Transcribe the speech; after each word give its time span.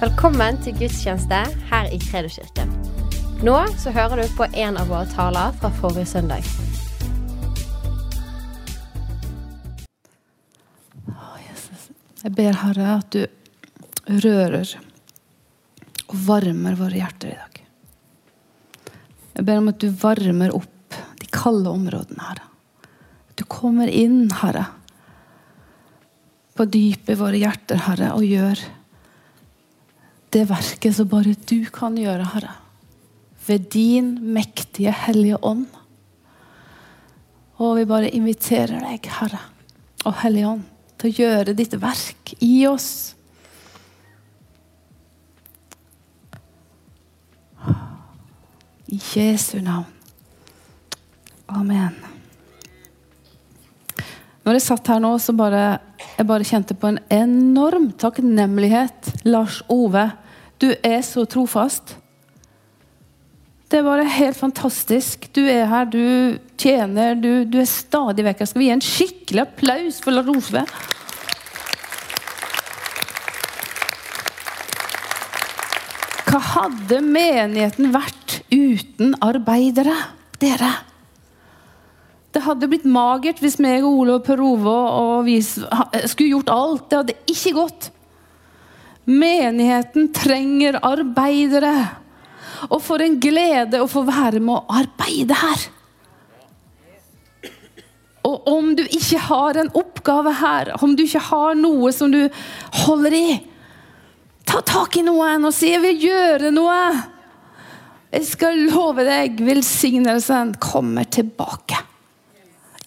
Velkommen 0.00 0.56
til 0.64 0.72
gudstjeneste 0.78 1.38
her 1.68 1.88
i 1.92 1.98
Kredoskirken. 2.00 2.70
Nå 3.44 3.56
så 3.76 3.90
hører 3.92 4.22
du 4.22 4.30
på 4.32 4.46
en 4.48 4.78
av 4.80 4.88
våre 4.88 5.04
taler 5.12 5.52
fra 5.60 5.68
forrige 5.76 6.08
søndag. 6.08 6.46
Jeg 12.24 12.32
ber, 12.32 12.56
Herre, 12.62 12.94
at 12.94 13.12
du 13.12 14.16
rører 14.24 14.72
og 16.06 16.16
varmer 16.30 16.80
våre 16.80 16.96
hjerter 16.96 17.34
i 17.34 17.36
dag. 17.36 17.62
Jeg 19.36 19.48
ber 19.52 19.60
om 19.60 19.70
at 19.74 19.84
du 19.84 19.88
varmer 20.00 20.56
opp 20.62 21.00
de 21.20 21.28
kalde 21.28 21.76
områdene, 21.76 22.24
Herre. 22.24 22.48
Du 23.36 23.44
kommer 23.44 23.92
inn, 23.92 24.30
Herre, 24.40 24.64
på 26.56 26.70
dypet 26.72 27.18
i 27.18 27.22
våre 27.26 27.44
hjerter, 27.44 27.84
Herre, 27.84 28.14
og 28.16 28.24
gjør 28.24 28.68
det 30.30 30.46
verket 30.50 30.96
som 30.96 31.08
bare 31.10 31.34
du 31.48 31.64
kan 31.74 31.96
gjøre, 31.98 32.28
Herre. 32.34 32.56
Ved 33.46 33.70
din 33.72 34.12
mektige, 34.34 34.92
hellige 34.94 35.38
ånd. 35.44 35.66
Og 37.60 37.76
vi 37.76 37.86
bare 37.88 38.12
inviterer 38.16 38.78
deg, 38.80 39.08
Herre, 39.20 39.40
og 40.08 40.14
Hellige 40.22 40.48
Ånd, 40.48 40.62
til 41.00 41.10
å 41.10 41.16
gjøre 41.18 41.56
ditt 41.56 41.74
verk 41.82 42.32
i 42.40 42.54
oss. 42.70 42.90
I 48.90 49.00
Jesu 49.12 49.60
navn. 49.60 49.92
Amen. 51.50 52.09
Når 54.44 54.56
jeg 54.56 54.64
satt 54.64 54.88
her 54.88 55.00
nå, 55.04 55.12
så 55.20 55.34
bare 55.36 55.64
jeg 56.16 56.28
bare 56.28 56.46
kjente 56.48 56.76
på 56.76 56.88
en 56.88 57.00
enorm 57.12 57.90
takknemlighet. 58.00 59.12
Lars 59.28 59.60
Ove, 59.68 60.06
du 60.60 60.70
er 60.72 61.02
så 61.04 61.26
trofast. 61.28 61.96
Det 63.70 63.78
er 63.78 63.86
bare 63.86 64.06
helt 64.16 64.38
fantastisk. 64.38 65.28
Du 65.36 65.44
er 65.44 65.68
her, 65.70 65.84
du 65.86 66.38
tjener, 66.58 67.14
du, 67.14 67.44
du 67.46 67.60
er 67.60 67.68
stadig 67.68 68.24
vekk 68.26 68.42
her. 68.42 68.50
Skal 68.50 68.62
vi 68.64 68.70
gi 68.70 68.74
en 68.74 68.82
skikkelig 68.84 69.44
applaus 69.44 70.00
for 70.02 70.16
Lars 70.16 70.32
Ove? 70.32 70.64
Hva 76.30 76.44
hadde 76.54 77.00
menigheten 77.04 77.92
vært 77.94 78.40
uten 78.50 79.16
arbeidere, 79.22 79.96
dere? 80.42 80.89
Det 82.30 82.44
hadde 82.44 82.68
blitt 82.70 82.86
magert 82.86 83.40
hvis 83.42 83.58
meg 83.62 83.82
og 83.82 84.04
Ole 84.04 84.18
og 84.20 84.26
Per 84.26 84.42
Ove 84.44 84.74
og 84.74 85.24
vi 85.26 85.40
skulle 85.42 86.30
gjort 86.30 86.52
alt. 86.54 86.86
Det 86.86 87.00
hadde 87.00 87.18
ikke 87.32 87.56
gått. 87.56 87.90
Menigheten 89.10 90.12
trenger 90.14 90.78
arbeidere. 90.86 91.74
Og 92.68 92.78
for 92.84 93.02
en 93.02 93.18
glede 93.22 93.80
å 93.82 93.88
få 93.90 94.04
være 94.06 94.42
med 94.44 94.60
å 94.60 94.80
arbeide 94.82 95.38
her. 95.40 95.66
Og 98.28 98.48
om 98.52 98.74
du 98.76 98.84
ikke 98.84 99.18
har 99.26 99.58
en 99.58 99.70
oppgave 99.80 100.34
her, 100.38 100.74
om 100.84 100.94
du 100.94 101.06
ikke 101.06 101.22
har 101.30 101.56
noe 101.58 101.90
som 101.96 102.12
du 102.12 102.20
holder 102.84 103.16
i, 103.16 103.28
ta 104.46 104.60
tak 104.66 105.00
i 105.00 105.06
noen 105.06 105.48
og 105.48 105.54
si 105.56 105.72
'jeg 105.72 105.82
vil 105.82 106.02
gjøre 106.06 106.50
noe'. 106.52 107.02
Jeg 108.12 108.26
skal 108.26 108.58
love 108.70 109.04
deg, 109.04 109.40
velsignelsen 109.40 110.54
kommer 110.60 111.04
tilbake. 111.04 111.89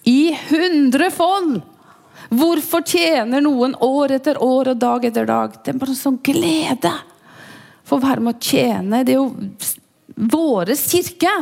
I 0.04 0.34
hundrefold. 0.50 1.62
Hvorfor 2.34 2.82
tjener 2.88 3.44
noen 3.44 3.76
år 3.84 4.16
etter 4.18 4.40
år 4.42 4.74
og 4.74 4.80
dag 4.82 5.06
etter 5.06 5.28
dag? 5.28 5.58
Det 5.64 5.74
er 5.74 5.82
bare 5.82 5.94
en 5.94 6.00
sånn 6.00 6.22
glede 6.24 6.94
for 7.84 8.00
å 8.00 8.06
være 8.06 8.24
med 8.24 8.38
å 8.38 8.48
tjene. 8.52 9.04
Det 9.04 9.14
er 9.14 9.20
jo 9.20 9.30
vår 10.34 10.74
kirke. 10.80 11.34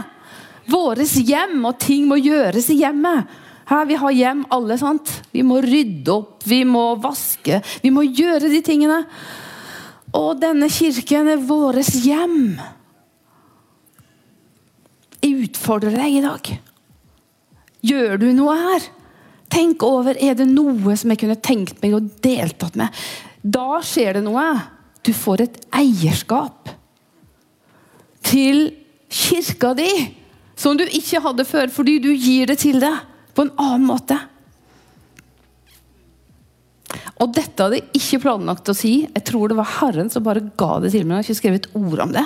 Våres 0.71 1.16
hjem, 1.17 1.57
og 1.66 1.79
ting 1.81 2.05
må 2.09 2.19
gjøres 2.21 2.69
i 2.71 2.79
hjemmet. 2.81 3.29
Her, 3.71 3.85
vi 3.88 3.97
har 4.00 4.11
hjem 4.16 4.44
alle, 4.51 4.77
sant? 4.79 5.09
Vi 5.31 5.44
må 5.47 5.61
rydde 5.63 6.11
opp, 6.13 6.44
vi 6.47 6.61
må 6.67 6.91
vaske. 7.01 7.61
Vi 7.83 7.91
må 7.94 8.03
gjøre 8.03 8.51
de 8.51 8.59
tingene. 8.66 9.00
Og 10.17 10.35
denne 10.41 10.67
kirken 10.71 11.29
er 11.31 11.45
våres 11.47 11.94
hjem. 12.03 12.59
Jeg 15.21 15.47
utfordrer 15.47 15.95
deg 15.95 16.19
i 16.19 16.25
dag. 16.25 16.51
Gjør 17.86 18.19
du 18.22 18.28
noe 18.38 18.56
her? 18.58 18.88
Tenk 19.52 19.84
over 19.84 20.16
er 20.16 20.38
det 20.38 20.47
noe 20.47 20.96
som 21.00 21.12
jeg 21.12 21.24
kunne 21.24 21.40
tenkt 21.44 21.81
meg 21.84 21.96
å 21.97 22.03
deltatt 22.24 22.78
med. 22.80 22.94
Da 23.42 23.81
skjer 23.84 24.19
det 24.19 24.25
noe. 24.25 24.46
Du 25.02 25.12
får 25.18 25.46
et 25.47 25.58
eierskap 25.75 26.69
til 28.28 28.69
kirka 29.12 29.74
di 29.75 29.90
som 30.56 30.78
du 30.78 30.86
ikke 30.86 31.24
hadde 31.25 31.47
før, 31.47 31.72
fordi 31.74 31.97
du 32.03 32.12
gir 32.14 32.52
det 32.52 32.59
til 32.62 32.78
deg 32.80 33.02
på 33.36 33.47
en 33.47 33.56
annen 33.59 33.88
måte. 33.90 34.19
Og 37.22 37.34
dette 37.34 37.66
hadde 37.66 37.80
jeg 37.80 37.98
ikke 37.98 38.22
planlagt 38.28 38.69
å 38.72 38.78
si. 38.78 39.02
Jeg 39.08 39.25
tror 39.28 39.52
det 39.52 39.58
var 39.58 39.74
Herren 39.80 40.09
som 40.13 40.24
bare 40.25 40.44
ga 40.58 40.78
det 40.84 40.94
til 40.94 41.06
meg. 41.06 41.19
Jeg 41.19 41.24
har 41.24 41.28
ikke 41.28 41.42
skrevet 41.42 41.66
et 41.66 41.75
ord 41.78 42.06
om 42.06 42.13
det. 42.13 42.25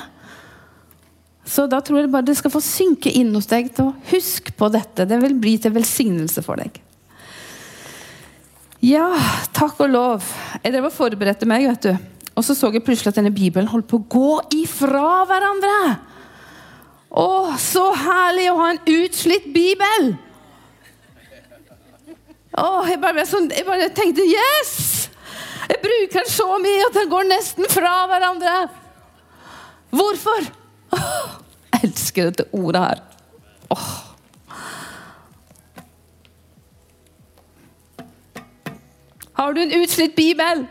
Så 1.46 1.68
da 1.70 1.78
tror 1.86 2.02
jeg 2.02 2.10
bare 2.14 2.26
det 2.26 2.38
skal 2.40 2.54
få 2.54 2.62
synke 2.64 3.12
inn 3.14 3.30
hos 3.38 3.48
deg. 3.50 3.70
til 3.76 3.92
å 3.92 3.96
Husk 4.10 4.50
på 4.58 4.70
dette. 4.74 5.06
Det 5.06 5.22
vil 5.22 5.38
bli 5.38 5.58
til 5.62 5.76
velsignelse 5.76 6.42
for 6.46 6.58
deg. 6.58 6.82
Ja, 8.86 9.14
takk 9.54 9.80
og 9.86 9.94
lov. 9.94 10.26
Jeg 10.64 10.74
drev 10.74 10.90
og 10.90 10.94
forberedte 10.94 11.48
meg, 11.50 11.68
vet 11.70 11.88
du. 11.88 12.12
Og 12.36 12.44
så 12.44 12.56
så 12.58 12.72
jeg 12.74 12.84
plutselig 12.84 13.14
at 13.14 13.22
denne 13.22 13.34
bibelen 13.34 13.70
holdt 13.72 13.88
på 13.88 14.02
å 14.02 14.10
gå 14.12 14.34
ifra 14.58 15.24
hverandre. 15.30 15.78
Å, 17.16 17.56
så 17.62 17.86
herlig 17.96 18.50
å 18.52 18.60
ha 18.60 18.74
en 18.74 18.82
utslitt 18.92 19.48
bibel! 19.56 20.12
Å, 22.56 22.68
jeg 22.88 23.00
bare, 23.04 23.24
sånn, 23.28 23.50
jeg 23.52 23.68
bare 23.68 23.88
tenkte 23.96 24.24
Yes! 24.28 24.74
Jeg 25.66 25.82
bruker 25.82 26.22
den 26.22 26.30
så 26.30 26.46
mye 26.62 26.84
at 26.86 26.98
den 27.00 27.10
går 27.10 27.26
nesten 27.30 27.68
fra 27.72 27.94
hverandre. 28.12 28.54
Hvorfor? 29.96 30.46
Jeg 30.96 31.90
elsker 31.90 32.30
dette 32.30 32.46
ordet 32.56 32.82
her. 32.82 33.02
Åh. 33.76 33.90
Har 39.36 39.54
du 39.54 39.62
en 39.62 39.82
utslitt 39.82 40.16
bibel? 40.16 40.66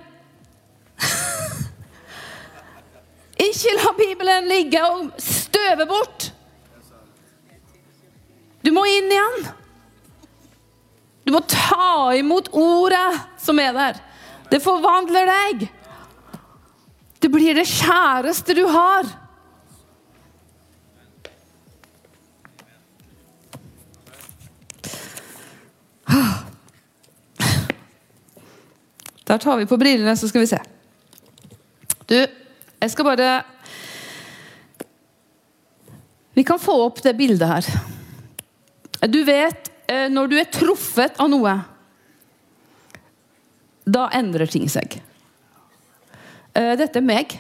Ikke 3.49 3.75
la 3.77 3.93
Bibelen 3.99 4.49
ligge 4.49 4.81
og 4.89 5.11
støve 5.21 5.87
bort. 5.91 6.31
Du 8.65 8.73
må 8.73 8.87
inn 8.89 9.13
igjen. 9.13 9.45
Du 11.25 11.33
må 11.33 11.41
ta 11.49 12.15
imot 12.17 12.49
ordet 12.57 13.21
som 13.41 13.61
er 13.61 13.73
der. 13.77 14.01
Det 14.49 14.63
forvandler 14.65 15.29
deg. 15.29 15.69
Det 17.21 17.31
blir 17.33 17.57
det 17.57 17.69
kjæreste 17.69 18.57
du 18.57 18.65
har. 18.69 19.05
Der 29.25 29.39
tar 29.39 29.57
vi 29.57 29.67
på 29.67 29.79
brillene, 29.81 30.17
så 30.17 30.29
skal 30.29 30.45
vi 30.45 30.51
se. 30.51 30.61
Du, 32.09 32.17
jeg 32.19 32.91
skal 32.93 33.07
bare 33.09 33.29
Vi 36.35 36.45
kan 36.45 36.59
få 36.59 36.75
opp 36.89 36.99
det 37.03 37.15
bildet 37.15 37.47
her. 37.47 37.69
Du 39.07 39.21
vet, 39.25 39.71
eh, 39.87 40.09
når 40.11 40.29
du 40.29 40.37
er 40.41 40.51
truffet 40.51 41.21
av 41.23 41.29
noe, 41.31 41.53
da 43.85 44.09
endrer 44.17 44.51
ting 44.51 44.67
seg. 44.73 44.97
Eh, 46.55 46.73
dette 46.81 46.99
er 46.99 47.07
meg. 47.07 47.37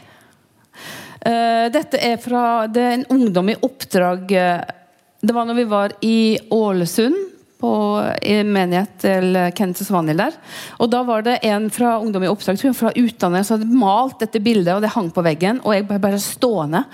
Eh, 1.25 1.67
dette 1.75 1.99
er 1.99 2.21
fra 2.23 2.69
det 2.71 2.85
er 2.85 2.97
en 3.01 3.07
ungdom 3.17 3.49
i 3.49 3.57
oppdrag 3.65 4.29
Det 4.29 5.33
var 5.33 5.47
når 5.49 5.57
vi 5.57 5.65
var 5.65 5.95
i 6.05 6.17
Ålesund 6.53 7.34
på, 7.65 7.73
i 8.21 8.37
menighet 8.45 8.93
til 9.01 9.39
Kenneth 9.57 9.87
Svanhild 9.87 10.21
der. 10.21 10.37
Og 10.79 10.91
da 10.93 11.01
var 11.07 11.25
det 11.25 11.39
en 11.49 11.71
fra 11.73 11.97
Ungdom 12.03 12.27
i 12.27 12.31
oppdrag 12.31 12.61
utlandet 13.01 13.47
som 13.49 13.57
hadde 13.57 13.81
malt 13.81 14.21
dette 14.21 14.43
bildet, 14.45 14.75
og 14.77 14.85
det 14.85 14.93
hang 14.93 15.09
på 15.15 15.25
veggen. 15.25 15.63
Og 15.65 15.77
jeg 15.77 15.89
ble 15.89 16.01
bare 16.03 16.21
stående. 16.23 16.85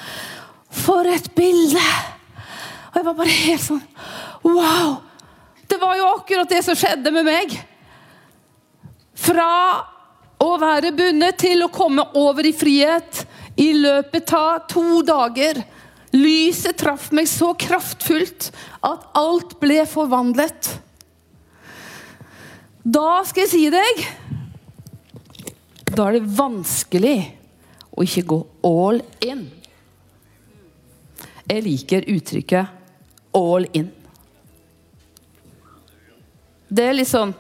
For 0.71 1.07
et 1.11 1.33
bilde! 1.35 1.87
Og 2.91 2.99
jeg 2.99 3.07
var 3.07 3.17
bare 3.19 3.39
helt 3.45 3.63
sånn 3.63 3.83
Wow! 4.47 4.99
Det 5.71 5.79
var 5.79 5.95
jo 5.95 6.07
akkurat 6.17 6.51
det 6.51 6.65
som 6.67 6.75
skjedde 6.79 7.13
med 7.15 7.27
meg. 7.27 7.53
Fra 9.15 9.51
å 10.41 10.55
være 10.59 10.91
bundet 10.97 11.39
til 11.39 11.63
å 11.63 11.71
komme 11.71 12.03
over 12.19 12.49
i 12.49 12.55
frihet 12.57 13.21
i 13.61 13.69
løpet 13.77 14.33
av 14.35 14.65
to 14.71 15.03
dager. 15.07 15.61
Lyset 16.17 16.79
traff 16.81 17.11
meg 17.15 17.29
så 17.31 17.53
kraftfullt 17.55 18.51
at 18.87 19.05
alt 19.19 19.55
ble 19.63 19.85
forvandlet. 19.87 20.73
Da 22.83 23.21
skal 23.29 23.45
jeg 23.45 23.51
si 23.53 23.67
deg 23.69 23.99
Da 25.91 26.07
er 26.07 26.17
det 26.17 26.33
vanskelig 26.39 27.19
å 27.93 28.05
ikke 28.07 28.25
gå 28.31 28.39
all 28.65 29.01
in. 29.27 29.45
Jeg 31.51 31.65
liker 31.67 32.07
uttrykket 32.09 32.67
'all 33.35 33.67
in'. 33.75 33.91
Det 36.71 36.85
er 36.87 36.95
litt 36.95 37.11
sånn 37.11 37.35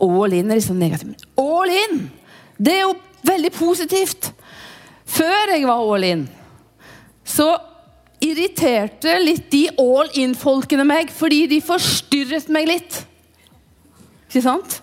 All 0.00 0.32
in 0.32 0.50
er 0.50 0.58
litt 0.58 0.66
sånn 0.66 0.82
negativt. 0.82 1.22
All 1.38 1.70
in! 1.70 2.10
Det 2.58 2.72
er 2.72 2.80
jo 2.82 2.94
veldig 3.22 3.50
positivt. 3.54 4.32
Før 5.06 5.52
jeg 5.52 5.66
var 5.66 5.82
all 5.82 6.04
in, 6.04 6.24
så 7.24 7.46
irriterte 8.24 9.18
litt 9.22 9.50
de 9.52 9.66
all 9.80 10.08
in-folkene 10.20 10.86
meg, 10.88 11.12
fordi 11.12 11.44
de 11.50 11.60
forstyrret 11.64 12.48
meg 12.52 12.68
litt. 12.70 13.02
Ikke 14.28 14.44
sant? 14.44 14.80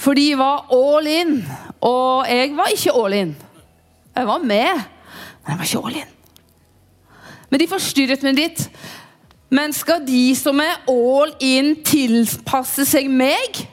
For 0.00 0.16
de 0.16 0.30
var 0.40 0.70
all 0.72 1.08
in, 1.10 1.34
og 1.84 2.28
jeg 2.30 2.54
var 2.56 2.72
ikke 2.72 2.94
all 2.96 3.16
in. 3.18 3.34
Jeg 4.16 4.26
var 4.26 4.40
med, 4.42 4.80
men 5.42 5.52
jeg 5.52 5.58
var 5.58 5.68
ikke 5.68 5.84
all 5.84 6.00
in. 6.00 6.16
Men 7.50 7.60
de 7.60 7.68
forstyrret 7.68 8.24
meg 8.24 8.38
litt. 8.38 8.64
Men 9.50 9.74
skal 9.74 10.04
de 10.06 10.30
som 10.38 10.60
er 10.62 10.78
all 10.88 11.34
in, 11.42 11.74
tilpasse 11.84 12.86
seg 12.86 13.10
meg? 13.10 13.64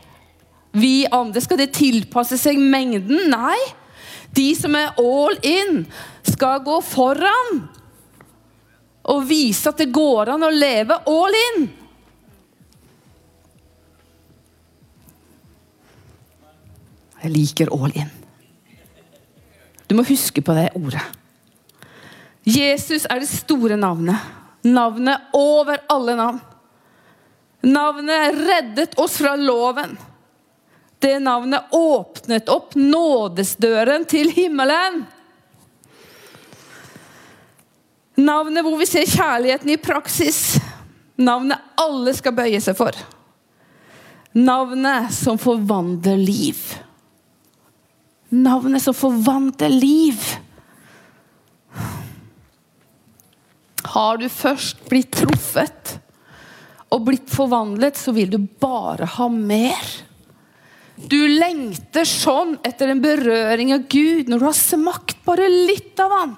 Vi 0.77 1.06
andre, 1.13 1.42
skal 1.42 1.62
det 1.62 1.71
tilpasse 1.77 2.39
seg 2.42 2.57
mengden? 2.60 3.30
Nei. 3.31 3.57
De 4.36 4.50
som 4.57 4.74
er 4.77 4.98
all 5.00 5.38
in, 5.45 5.86
skal 6.27 6.63
gå 6.65 6.81
foran 6.86 7.68
og 9.07 9.25
vise 9.27 9.69
at 9.69 9.80
det 9.80 9.92
går 9.95 10.33
an 10.33 10.44
å 10.44 10.54
leve 10.54 11.00
all 11.07 11.38
in. 11.42 11.68
Jeg 17.21 17.33
liker 17.33 17.71
all 17.74 17.94
in. 17.95 18.12
Du 19.88 19.95
må 19.95 20.04
huske 20.07 20.44
på 20.44 20.56
det 20.56 20.69
ordet. 20.75 21.04
Jesus 22.48 23.07
er 23.09 23.24
det 23.24 23.31
store 23.31 23.80
navnet. 23.80 24.19
Navnet 24.68 25.31
over 25.36 25.81
alle 25.92 26.15
navn. 26.15 26.39
Navnet 27.68 28.36
reddet 28.36 29.00
oss 29.00 29.18
fra 29.18 29.36
loven. 29.36 29.98
Det 31.00 31.19
navnet 31.19 31.74
åpnet 31.75 32.50
opp 32.50 32.75
nådesdøren 32.75 34.06
til 34.10 34.31
himmelen. 34.33 35.03
Navnet 38.18 38.66
hvor 38.66 38.80
vi 38.80 38.88
ser 38.90 39.06
kjærligheten 39.06 39.69
i 39.69 39.81
praksis. 39.81 40.58
Navnet 41.22 41.62
alle 41.78 42.14
skal 42.18 42.36
bøye 42.38 42.62
seg 42.62 42.78
for. 42.78 42.98
Navnet 44.38 45.14
som 45.14 45.38
forvandler 45.42 46.18
liv. 46.18 46.58
Navnet 48.34 48.84
som 48.84 48.98
forvandler 48.98 49.72
liv. 49.74 50.25
Har 53.88 54.18
du 54.20 54.28
først 54.30 54.84
blitt 54.90 55.13
truffet 55.16 55.96
og 56.94 57.06
blitt 57.08 57.31
forvandlet, 57.31 57.98
så 58.00 58.13
vil 58.16 58.30
du 58.31 58.40
bare 58.62 59.08
ha 59.18 59.30
mer. 59.31 59.94
Du 60.98 61.20
lengter 61.30 62.08
sånn 62.10 62.56
etter 62.66 62.92
en 62.92 63.02
berøring 63.04 63.74
av 63.75 63.86
Gud 63.92 64.30
når 64.30 64.42
du 64.42 64.46
har 64.48 64.58
smakt 64.58 65.20
bare 65.28 65.50
litt 65.52 66.00
av 66.02 66.13
han. 66.13 66.38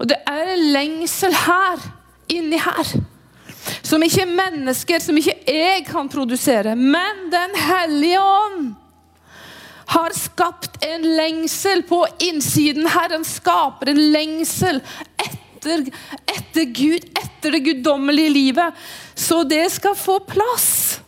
Og 0.00 0.08
det 0.08 0.16
er 0.28 0.54
en 0.54 0.66
lengsel 0.72 1.34
her, 1.36 1.82
inni 2.32 2.58
her, 2.60 2.92
som 3.84 4.02
ikke 4.02 4.24
mennesker, 4.24 5.02
som 5.02 5.18
ikke 5.20 5.36
jeg 5.44 5.84
kan 5.88 6.08
produsere, 6.08 6.76
men 6.76 7.26
Den 7.30 7.56
hellige 7.58 8.20
ånd 8.20 8.70
har 9.90 10.14
skapt 10.14 10.78
en 10.86 11.04
lengsel 11.18 11.82
på 11.82 12.04
innsiden. 12.22 12.86
Herren 12.88 13.26
skaper 13.26 13.90
en 13.90 14.00
lengsel 14.14 14.78
etter, 15.18 15.88
etter 16.30 16.68
Gud, 16.70 17.08
etter 17.18 17.56
det 17.56 17.62
guddommelige 17.66 18.30
livet. 18.30 18.84
Så 19.18 19.42
det 19.44 19.64
skal 19.74 19.98
få 19.98 20.20
plass 20.22 21.00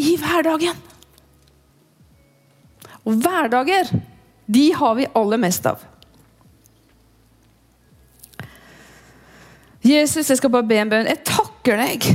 i 0.00 0.16
hverdagen. 0.16 0.80
Og 3.04 3.20
hverdager, 3.20 3.92
de 4.48 4.66
har 4.74 4.96
vi 4.96 5.10
aller 5.14 5.44
mest 5.44 5.68
av. 5.68 5.89
Jesus, 9.80 10.28
jeg 10.28 10.40
skal 10.40 10.52
bare 10.52 10.68
be 10.68 10.76
en 10.80 10.90
bønn. 10.92 11.08
Jeg 11.08 11.24
takker 11.24 11.80
deg 11.80 12.08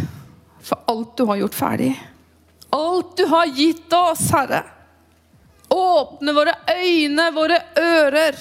for 0.65 0.85
alt 0.89 1.15
du 1.17 1.25
har 1.29 1.41
gjort 1.41 1.57
ferdig. 1.57 1.91
Alt 2.75 3.15
du 3.17 3.25
har 3.31 3.49
gitt 3.55 3.93
oss, 3.95 4.27
Herre. 4.33 4.61
Åpne 5.73 6.33
våre 6.35 6.53
øyne, 6.75 7.29
våre 7.33 7.59
ører. 7.81 8.37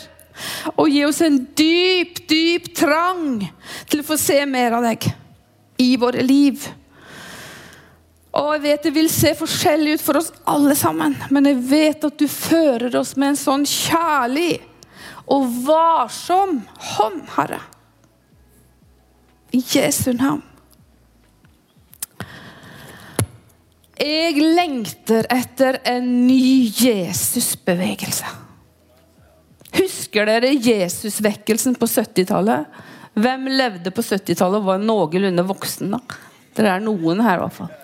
Og 0.76 0.88
gi 0.90 1.04
oss 1.06 1.22
en 1.24 1.38
dyp, 1.56 2.24
dyp 2.28 2.72
trang 2.76 3.44
til 3.88 4.02
å 4.02 4.06
få 4.06 4.18
se 4.20 4.40
mer 4.50 4.76
av 4.76 4.84
deg 4.84 5.06
i 5.80 5.94
våre 6.00 6.24
liv. 6.26 6.66
Og 8.34 8.50
jeg 8.56 8.64
vet 8.64 8.86
det 8.88 8.94
vil 8.96 9.10
se 9.12 9.30
forskjellig 9.38 9.96
ut 9.96 10.02
for 10.02 10.18
oss 10.18 10.32
alle 10.50 10.74
sammen, 10.78 11.14
men 11.30 11.46
jeg 11.46 11.60
vet 11.70 12.06
at 12.08 12.16
du 12.18 12.26
fører 12.26 12.96
oss 12.98 13.14
med 13.14 13.32
en 13.32 13.38
sånn 13.38 13.66
kjærlig 13.68 14.58
og 15.30 15.46
varsom 15.64 16.58
hånd, 16.96 17.22
Herre. 17.36 17.60
I 19.54 19.60
Jesu 19.62 20.10
navn. 20.18 20.42
Jeg 23.94 24.40
lengter 24.42 25.28
etter 25.30 25.78
en 25.86 26.08
ny 26.26 26.66
Jesusbevegelse. 26.74 28.26
Husker 29.74 30.26
dere 30.26 30.50
Jesusvekkelsen 30.58 31.78
på 31.78 31.86
70-tallet? 31.86 32.66
Hvem 33.14 33.46
levde 33.54 33.94
på 33.94 34.02
70-tallet 34.02 34.58
og 34.58 34.68
var 34.72 34.82
noenlunde 34.82 35.46
voksen? 35.46 35.94
da? 35.94 36.02
Det 36.54 36.66
er 36.66 36.82
noen 36.82 37.22
her, 37.22 37.38
i 37.38 37.42
hvert 37.44 37.58
fall. 37.60 37.72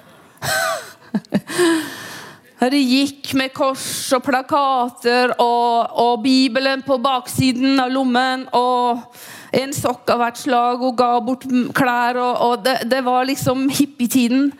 Det 2.60 2.76
gikk 2.76 3.30
med 3.40 3.54
kors 3.56 4.12
og 4.12 4.20
plakater 4.26 5.32
og, 5.40 5.94
og 5.96 6.20
Bibelen 6.20 6.82
på 6.84 6.98
baksiden 7.00 7.80
av 7.80 7.88
lommen. 7.94 8.44
og 8.52 9.00
en 9.50 9.72
sokk 9.74 10.10
av 10.14 10.20
hvert 10.22 10.38
slag 10.38 10.82
og 10.86 10.96
ga 10.98 11.10
bort 11.24 11.46
klær. 11.76 12.18
og, 12.20 12.36
og 12.46 12.64
det, 12.64 12.76
det, 12.90 13.02
var 13.06 13.26
liksom 13.28 13.68
hippietiden. 13.68 14.50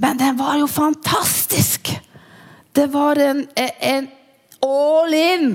Men 0.00 0.20
den 0.20 0.38
var 0.40 0.56
jo 0.60 0.66
fantastisk! 0.70 1.92
Det 2.72 2.86
var 2.88 3.20
en, 3.20 3.44
en 3.56 4.06
all 4.64 5.14
in 5.14 5.48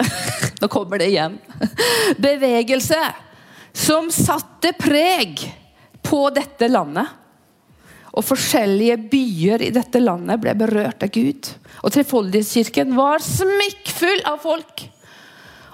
Nå 0.62 0.68
kommer 0.72 1.02
det 1.02 1.10
igjen. 1.12 1.34
Bevegelse 2.16 3.00
som 3.76 4.08
satte 4.12 4.72
preg 4.78 5.42
på 6.04 6.22
dette 6.32 6.68
landet. 6.70 7.08
Og 8.12 8.24
forskjellige 8.24 8.98
byer 9.12 9.66
i 9.68 9.70
dette 9.72 10.00
landet 10.00 10.40
ble 10.40 10.54
berørt 10.60 11.04
av 11.04 11.12
Gud. 11.12 11.48
Og 11.82 11.94
Trefoldighetskirken 11.94 12.92
var 12.96 13.24
smikkfull 13.24 14.24
av 14.28 14.42
folk. 14.44 14.84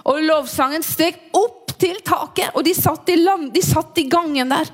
Og 0.08 0.22
lovsangen 0.24 0.84
steg 0.86 1.18
opp 1.36 1.67
til 1.78 2.00
taket, 2.04 2.52
og 2.54 2.64
de 2.66 2.75
satt 2.76 3.11
land, 3.18 3.52
de 3.54 3.62
satt 3.64 3.99
i 4.02 4.08
gangen 4.11 4.50
der. 4.50 4.70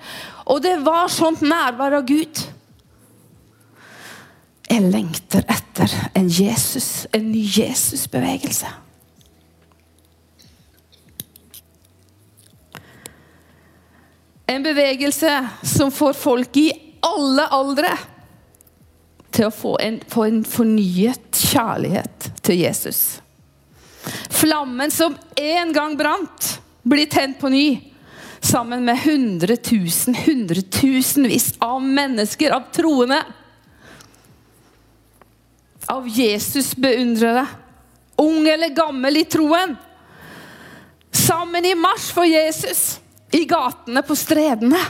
Og 0.51 0.63
det 0.65 0.79
var 0.85 1.13
sånt 1.13 1.45
nærvær 1.45 2.01
av 2.01 2.07
Gud. 2.09 2.41
Jeg 4.71 4.89
lengter 4.91 5.45
etter 5.51 5.93
en 6.17 6.31
Jesus, 6.33 7.07
en 7.13 7.29
ny 7.31 7.45
Jesus-bevegelse. 7.45 8.73
En 14.47 14.65
bevegelse 14.65 15.31
som 15.63 15.93
får 15.93 16.17
folk 16.19 16.57
i 16.61 16.69
alle 17.05 17.47
aldre 17.53 17.93
til 19.35 19.49
å 19.49 19.55
få 19.55 19.77
en, 19.83 19.99
få 20.09 20.27
en 20.29 20.43
fornyet 20.47 21.41
kjærlighet 21.51 22.29
til 22.45 22.61
Jesus. 22.61 23.01
Flammen 24.31 24.93
som 24.93 25.17
en 25.41 25.73
gang 25.75 25.97
brant, 25.99 26.51
blir 26.85 27.07
tent 27.07 27.41
på 27.41 27.49
ny. 27.49 27.91
Sammen 28.41 28.85
med 28.85 28.99
hundretusen, 28.99 30.15
hundretusenvis 30.15 31.55
av 31.59 31.83
mennesker, 31.83 32.51
av 32.51 32.69
troende. 32.73 33.23
Av 35.87 36.09
Jesus-beundrere. 36.09 37.47
Ung 38.17 38.49
eller 38.49 38.69
gammel 38.69 39.17
i 39.17 39.25
troen. 39.25 39.77
Sammen 41.11 41.65
i 41.65 41.75
marsj 41.75 42.13
for 42.13 42.29
Jesus. 42.29 43.01
I 43.33 43.45
gatene, 43.49 44.03
på 44.03 44.17
stredene. 44.17 44.83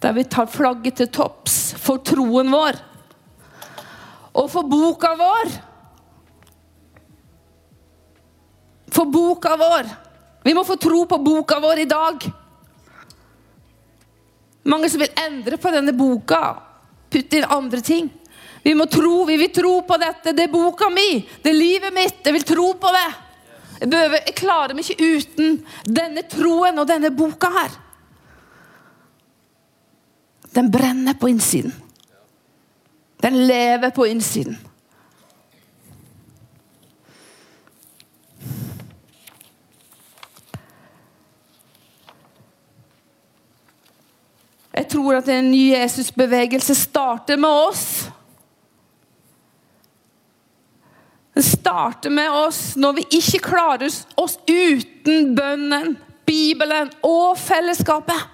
Der 0.00 0.16
vi 0.16 0.24
tar 0.24 0.48
flagget 0.50 0.98
til 1.02 1.12
topps 1.12 1.74
for 1.80 2.00
troen 2.04 2.50
vår. 2.52 2.80
Og 4.34 4.50
for 4.52 4.66
boka 4.68 5.14
vår. 5.20 5.52
For 8.94 9.10
boka 9.10 9.56
vår. 9.58 9.88
Vi 10.44 10.54
må 10.54 10.64
få 10.64 10.76
tro 10.76 11.04
på 11.10 11.18
boka 11.18 11.58
vår 11.60 11.78
i 11.78 11.90
dag. 11.90 12.26
Mange 14.64 14.90
som 14.90 15.02
vil 15.02 15.24
endre 15.26 15.58
på 15.60 15.72
denne 15.74 15.92
boka. 15.92 16.60
putte 17.10 17.36
inn 17.36 17.44
andre 17.44 17.80
ting. 17.80 18.08
Vi 18.62 18.72
må 18.74 18.86
tro, 18.86 19.24
vi 19.24 19.36
vil 19.36 19.52
tro 19.54 19.82
på 19.86 19.96
dette. 20.00 20.32
Det 20.32 20.48
er 20.48 20.52
boka 20.52 20.88
mi, 20.90 21.20
det 21.42 21.50
er 21.50 21.54
livet 21.54 21.94
mitt. 21.94 22.22
Jeg 22.24 22.32
vil 22.34 22.46
tro 22.48 22.72
på 22.80 22.90
det. 22.90 23.06
Jeg, 23.80 23.90
behøver, 23.92 24.22
jeg 24.26 24.34
klarer 24.34 24.74
meg 24.74 24.88
ikke 24.88 25.10
uten 25.14 25.58
denne 25.84 26.24
troen 26.30 26.78
og 26.80 26.88
denne 26.88 27.12
boka 27.14 27.50
her. 27.54 27.76
Den 30.54 30.70
brenner 30.72 31.14
på 31.18 31.28
innsiden. 31.28 31.74
Den 33.22 33.38
lever 33.46 33.92
på 33.94 34.06
innsiden. 34.10 34.56
Jeg 44.74 44.88
tror 44.90 45.20
at 45.20 45.28
en 45.30 45.50
ny 45.52 45.68
Jesusbevegelse 45.70 46.74
starter 46.74 47.38
med 47.38 47.50
oss. 47.68 47.84
Den 51.34 51.46
starter 51.46 52.10
med 52.14 52.30
oss 52.30 52.74
når 52.78 52.98
vi 52.98 53.04
ikke 53.18 53.42
klarer 53.50 53.90
oss 54.18 54.38
uten 54.48 55.34
bønnen, 55.34 55.96
Bibelen 56.24 56.88
og 57.04 57.36
fellesskapet. 57.38 58.30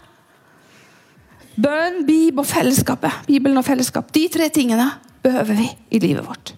Bønn, 1.60 2.04
Bibel 2.06 2.40
og 2.40 2.46
fellesskapet. 2.48 3.26
Bibelen 3.26 3.58
og 3.58 3.66
fellesskap. 3.66 4.12
De 4.14 4.28
tre 4.32 4.48
tingene 4.54 4.86
behøver 5.24 5.58
vi 5.58 5.68
i 5.90 6.00
livet 6.00 6.24
vårt. 6.24 6.54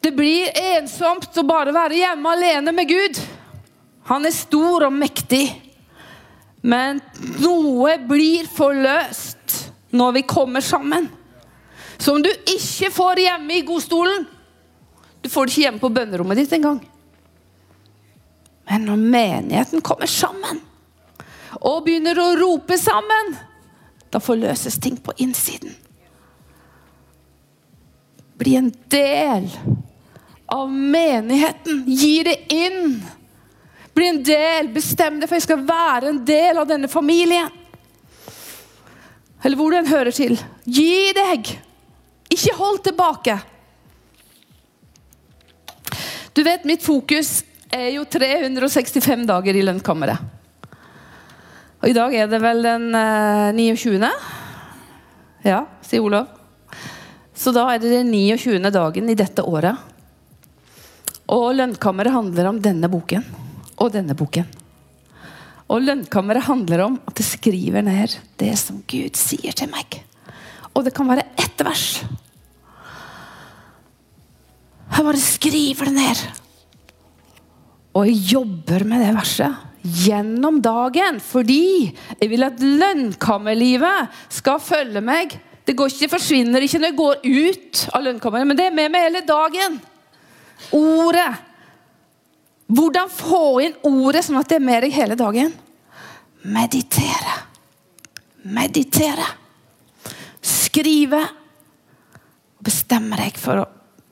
Det 0.00 0.14
blir 0.16 0.52
ensomt 0.78 1.34
å 1.36 1.44
bare 1.44 1.74
være 1.74 1.98
hjemme 1.98 2.32
alene 2.32 2.72
med 2.72 2.88
Gud. 2.88 3.18
Han 4.08 4.24
er 4.24 4.32
stor 4.32 4.86
og 4.86 4.94
mektig. 4.94 5.48
Men 6.60 7.00
noe 7.38 7.94
blir 8.08 8.48
forløst 8.50 9.56
når 9.94 10.18
vi 10.18 10.22
kommer 10.28 10.64
sammen. 10.64 11.08
Som 11.98 12.22
du 12.22 12.30
ikke 12.30 12.90
får 12.94 13.22
hjemme 13.24 13.58
i 13.58 13.64
godstolen. 13.66 14.26
Du 15.22 15.28
får 15.30 15.46
det 15.46 15.54
ikke 15.54 15.64
hjemme 15.66 15.82
på 15.82 15.92
bønnerommet 15.94 16.38
ditt 16.38 16.54
engang. 16.58 16.80
Men 18.68 18.84
når 18.86 19.00
menigheten 19.00 19.82
kommer 19.84 20.10
sammen 20.10 20.60
og 21.64 21.86
begynner 21.86 22.18
å 22.20 22.34
rope 22.38 22.76
sammen, 22.78 23.32
da 24.12 24.20
forløses 24.22 24.76
ting 24.80 24.98
på 25.00 25.14
innsiden. 25.24 25.72
Bli 28.38 28.54
en 28.60 28.70
del 28.92 29.48
av 30.46 30.70
menigheten. 30.70 31.82
Gi 31.88 32.22
det 32.28 32.36
inn. 32.54 33.00
Bli 33.98 34.08
en 34.08 34.20
del. 34.22 34.68
Bestem 34.70 35.16
deg 35.18 35.26
for 35.26 35.34
jeg 35.34 35.48
skal 35.48 35.64
være 35.66 36.12
en 36.12 36.20
del 36.22 36.58
av 36.60 36.68
denne 36.70 36.86
familien. 36.90 37.50
Eller 39.42 39.58
hvor 39.58 39.74
den 39.74 39.88
hører 39.90 40.14
til. 40.14 40.36
Gi 40.62 41.10
deg. 41.16 41.50
Ikke 42.30 42.54
hold 42.60 42.78
tilbake. 42.86 43.34
Du 46.30 46.44
vet, 46.46 46.66
mitt 46.68 46.84
fokus 46.86 47.40
er 47.74 47.88
jo 47.96 48.04
365 48.06 49.26
dager 49.26 49.58
i 49.58 49.64
lønnkammeret. 49.66 50.22
Og 51.78 51.90
i 51.90 51.96
dag 51.96 52.14
er 52.14 52.30
det 52.30 52.38
vel 52.42 52.62
den 52.62 52.86
eh, 52.94 53.50
29. 53.58 54.12
Ja, 55.46 55.64
sier 55.82 56.06
Olav. 56.06 56.30
Så 57.34 57.50
da 57.54 57.66
er 57.72 57.82
det 57.82 57.90
den 57.96 58.14
29. 58.14 58.62
dagen 58.74 59.10
i 59.10 59.18
dette 59.18 59.42
året. 59.42 59.74
Og 61.34 61.50
lønnkammeret 61.58 62.14
handler 62.14 62.52
om 62.52 62.62
denne 62.62 62.90
boken 62.90 63.26
og 63.78 63.92
denne 63.94 64.16
boken. 64.18 64.48
Og 65.68 65.84
lønnkammeret 65.84 66.48
handler 66.48 66.84
om 66.86 66.96
at 67.08 67.18
det 67.18 67.26
skriver 67.28 67.84
ned 67.84 68.16
det 68.40 68.54
som 68.60 68.80
Gud 68.88 69.18
sier 69.20 69.52
til 69.56 69.68
meg. 69.72 70.00
Og 70.72 70.86
det 70.86 70.94
kan 70.96 71.08
være 71.10 71.26
ett 71.40 71.64
vers. 71.64 71.86
Jeg 74.88 75.06
bare 75.06 75.20
skriver 75.20 75.90
det 75.90 75.96
ned. 75.96 76.22
Og 77.94 78.08
jeg 78.08 78.22
jobber 78.32 78.84
med 78.88 79.04
det 79.04 79.12
verset 79.16 79.66
gjennom 80.04 80.62
dagen. 80.64 81.20
Fordi 81.22 81.90
jeg 82.18 82.30
vil 82.30 82.46
at 82.46 82.62
lønnkammerlivet 82.62 84.22
skal 84.32 84.62
følge 84.62 85.02
meg. 85.04 85.36
Det 85.68 85.76
går 85.76 85.92
ikke, 85.92 86.14
forsvinner 86.16 86.64
ikke 86.64 86.80
når 86.80 86.92
jeg 86.92 86.98
går 86.98 87.26
ut 87.28 87.82
av 87.92 88.04
lønnkammeret, 88.06 88.48
men 88.48 88.56
det 88.56 88.68
er 88.70 88.76
med 88.78 88.92
meg 88.94 89.04
hele 89.10 89.24
dagen. 89.28 89.76
Ordet. 90.78 91.28
Hvordan 92.68 93.08
få 93.08 93.42
inn 93.64 93.76
ordet 93.88 94.26
sånn 94.26 94.40
at 94.40 94.50
det 94.50 94.58
er 94.58 94.64
med 94.64 94.84
deg 94.84 94.92
hele 94.92 95.16
dagen? 95.16 95.52
Meditere. 96.48 97.36
Meditere. 98.44 99.24
Skrive. 100.44 101.22
Bestemme 102.64 103.16
deg 103.20 103.40
for 103.40 103.64
å 103.64 103.68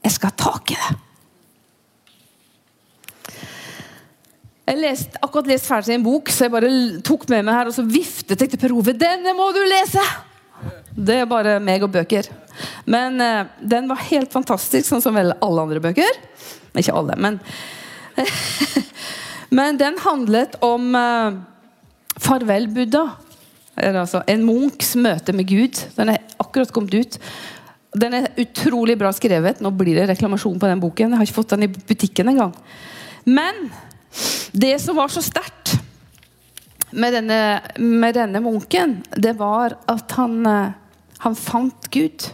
Jeg 0.07 0.15
skal 0.15 0.31
ha 0.31 0.39
tak 0.39 0.71
i 0.71 0.77
det. 0.79 0.91
Jeg 4.67 4.79
lest, 4.79 5.17
akkurat 5.23 5.49
lest 5.51 5.67
ferdig 5.67 5.97
en 5.97 6.05
bok, 6.05 6.31
så 6.31 6.47
jeg 6.47 6.53
bare 6.55 6.71
tok 7.07 7.27
med 7.31 7.45
meg 7.47 7.55
her 7.55 7.69
og 7.71 7.75
så 7.75 7.83
viftet 7.87 8.41
jeg 8.43 8.53
til 8.53 8.61
Per 8.63 8.75
Ove. 8.75 8.95
'Denne 8.95 9.35
må 9.35 9.53
du 9.55 9.61
lese!' 9.67 10.03
Det 10.97 11.21
er 11.23 11.29
bare 11.29 11.59
meg 11.61 11.83
og 11.83 11.91
bøker. 11.93 12.31
Men 12.87 13.21
eh, 13.21 13.51
den 13.61 13.89
var 13.91 14.01
helt 14.09 14.33
fantastisk, 14.33 14.89
sånn 14.89 15.03
som 15.03 15.15
vel 15.15 15.35
alle 15.45 15.63
andre 15.67 15.83
bøker. 15.83 16.19
Ikke 16.73 16.95
alle, 16.95 17.19
men 17.19 17.41
Men 19.57 19.79
den 19.81 19.99
handlet 20.03 20.57
om 20.65 20.95
eh, 20.99 21.39
farvel 22.21 22.69
Buddha. 22.75 23.05
Altså, 23.77 24.23
en 24.31 24.45
munks 24.47 24.95
møte 24.97 25.35
med 25.37 25.49
Gud. 25.51 25.83
Den 25.99 26.15
er 26.15 26.25
akkurat 26.41 26.73
kommet 26.73 26.97
ut. 26.97 27.19
Den 27.97 28.17
er 28.17 28.31
utrolig 28.41 28.97
bra 29.01 29.13
skrevet. 29.15 29.61
Nå 29.65 29.73
blir 29.77 29.99
det 29.99 30.09
reklamasjon 30.11 30.59
på 30.61 30.71
den 30.71 30.83
boken. 30.83 31.13
Jeg 31.13 31.21
har 31.21 31.29
ikke 31.29 31.41
fått 31.41 31.55
den 31.55 31.69
i 31.69 31.73
butikken 31.73 32.33
engang. 32.33 32.55
Men 33.29 33.69
det 34.57 34.77
som 34.83 34.97
var 34.97 35.13
så 35.13 35.23
sterkt 35.25 35.77
med 36.97 37.13
denne, 37.17 37.41
med 37.77 38.17
denne 38.17 38.41
munken, 38.41 39.01
det 39.13 39.35
var 39.39 39.77
at 39.91 40.13
han, 40.17 40.39
eh, 40.47 40.77
han 41.25 41.37
fant 41.37 41.91
Gud. 41.93 42.31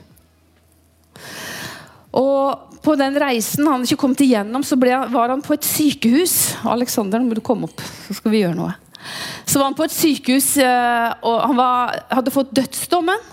Og 2.12 2.71
på 2.82 2.94
den 2.98 3.16
reisen 3.20 3.68
han 3.70 3.84
ikke 3.86 4.00
kommet 4.00 4.22
igjennom, 4.24 4.64
så 4.66 4.78
ble, 4.80 4.94
var 5.12 5.32
han 5.32 5.42
på 5.44 5.54
et 5.54 5.66
sykehus. 5.66 6.36
Alexander, 6.68 7.22
nå 7.22 7.30
må 7.30 7.38
du 7.38 7.44
komme 7.44 7.68
opp, 7.68 7.82
så 8.08 8.16
skal 8.18 8.34
vi 8.34 8.42
gjøre 8.42 8.58
noe. 8.58 8.72
Så 9.46 9.58
var 9.60 9.70
han 9.70 9.78
på 9.78 9.86
et 9.86 9.94
sykehus, 9.94 10.56
eh, 10.62 11.08
og 11.26 11.38
han 11.46 11.58
var, 11.58 12.02
hadde 12.10 12.34
fått 12.34 12.54
dødsdommen. 12.58 13.30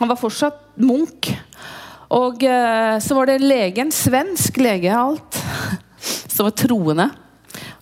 Han 0.00 0.10
var 0.10 0.18
fortsatt 0.18 0.62
munk. 0.82 1.30
Og 2.14 2.42
eh, 2.46 2.96
så 3.02 3.18
var 3.18 3.30
det 3.30 3.42
legen, 3.42 3.90
svensk 3.94 4.58
lege 4.62 4.94
alt, 4.94 5.38
som 6.34 6.46
var 6.46 6.56
troende. 6.58 7.08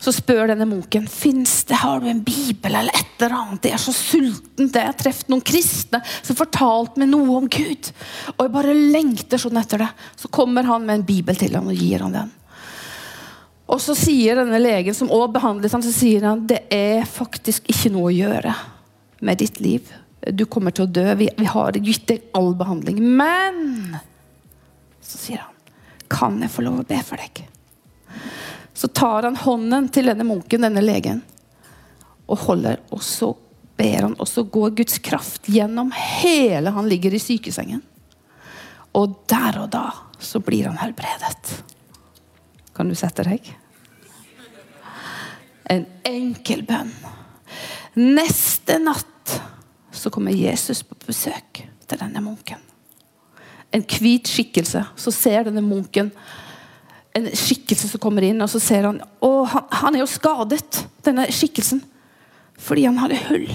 Så 0.03 0.11
spør 0.15 0.51
denne 0.51 0.67
munken 0.67 1.07
Fins 1.11 1.61
det, 1.69 1.79
har 1.79 2.03
du 2.03 2.09
en 2.11 2.25
bibel 2.27 2.75
eller 2.75 2.91
et 2.91 3.23
eller 3.23 3.37
annet. 3.39 3.69
Jeg 3.69 3.77
er 3.77 3.83
så 3.85 3.95
sulten. 3.95 4.67
Jeg 4.67 4.89
har 4.89 4.97
truffet 4.99 5.31
noen 5.31 5.45
kristne 5.47 6.01
som 6.11 6.39
fortalte 6.39 6.99
meg 6.99 7.13
noe 7.13 7.37
om 7.39 7.47
Gud. 7.47 7.91
Og 8.35 8.43
jeg 8.43 8.55
bare 8.57 8.75
lengter 8.75 9.39
sånn 9.39 9.61
etter 9.61 9.85
det. 9.85 9.91
Så 10.19 10.31
kommer 10.35 10.67
han 10.67 10.89
med 10.89 11.01
en 11.01 11.07
bibel 11.07 11.39
til 11.39 11.55
ham 11.55 11.71
og 11.71 11.79
gir 11.79 12.03
han 12.03 12.17
den. 12.17 12.33
Og 13.73 13.79
så 13.81 13.95
sier 13.97 14.37
denne 14.37 14.59
legen 14.61 14.97
som 14.97 15.11
også 15.13 15.37
behandlet 15.39 15.73
ham, 15.73 15.85
så 15.87 15.95
sier 15.95 16.27
han 16.27 16.43
det 16.51 16.65
er 16.75 17.07
faktisk 17.09 17.71
ikke 17.71 17.95
noe 17.95 18.11
å 18.11 18.17
gjøre 18.17 18.57
med 19.23 19.39
ditt 19.41 19.63
liv. 19.63 19.87
Du 20.35 20.45
kommer 20.51 20.75
til 20.75 20.89
å 20.89 20.93
dø. 20.99 21.07
Vi, 21.23 21.31
vi 21.39 21.49
har 21.49 21.79
gitt 21.79 22.09
deg 22.11 22.27
all 22.37 22.53
behandling. 22.59 22.99
Men 22.99 23.95
så 24.99 25.23
sier 25.29 25.47
han, 25.47 25.55
kan 26.11 26.43
jeg 26.43 26.53
få 26.53 26.67
lov 26.67 26.83
å 26.83 26.91
be 26.91 26.99
for 27.07 27.23
deg? 27.23 27.47
Så 28.75 28.89
tar 28.89 29.23
han 29.23 29.37
hånden 29.37 29.89
til 29.93 30.09
denne 30.09 30.25
munken, 30.25 30.65
denne 30.65 30.83
legen, 30.85 31.21
og 32.27 32.39
holder. 32.47 32.81
Og 32.91 33.03
så 33.05 33.33
ber 33.77 34.09
han, 34.09 34.17
og 34.19 34.29
så 34.29 34.45
går 34.45 34.77
Guds 34.81 34.99
kraft 35.05 35.49
gjennom 35.51 35.93
hele 35.97 36.71
Han 36.71 36.89
ligger 36.89 37.15
i 37.15 37.21
sykesengen. 37.21 37.83
Og 38.93 39.23
der 39.29 39.63
og 39.63 39.71
da 39.73 39.87
så 40.23 40.41
blir 40.41 40.69
han 40.69 40.79
helbredet. 40.81 41.63
Kan 42.77 42.89
du 42.89 42.97
sette 42.97 43.25
deg? 43.27 43.49
En 45.73 45.87
enkel 46.09 46.65
bønn. 46.69 46.93
Neste 47.97 48.79
natt 48.81 49.35
så 49.93 50.11
kommer 50.13 50.33
Jesus 50.33 50.83
på 50.85 50.97
besøk 51.07 51.63
til 51.87 52.01
denne 52.01 52.23
munken. 52.25 52.61
En 53.73 53.85
hvit 53.85 54.29
skikkelse. 54.29 54.85
Så 54.97 55.13
ser 55.15 55.49
denne 55.49 55.65
munken 55.65 56.11
en 57.19 57.29
skikkelse 57.37 57.91
som 57.91 58.01
kommer 58.01 58.25
inn, 58.27 58.41
og 58.43 58.51
så 58.51 58.61
ser 58.63 58.89
han 58.89 59.01
å, 59.21 59.31
han, 59.49 59.67
han 59.83 59.97
er 59.97 60.03
jo 60.03 60.11
skadet, 60.11 60.85
denne 61.05 61.27
skikkelsen. 61.33 61.83
Fordi 62.63 62.87
han 62.87 63.01
hadde 63.03 63.21
hull 63.27 63.49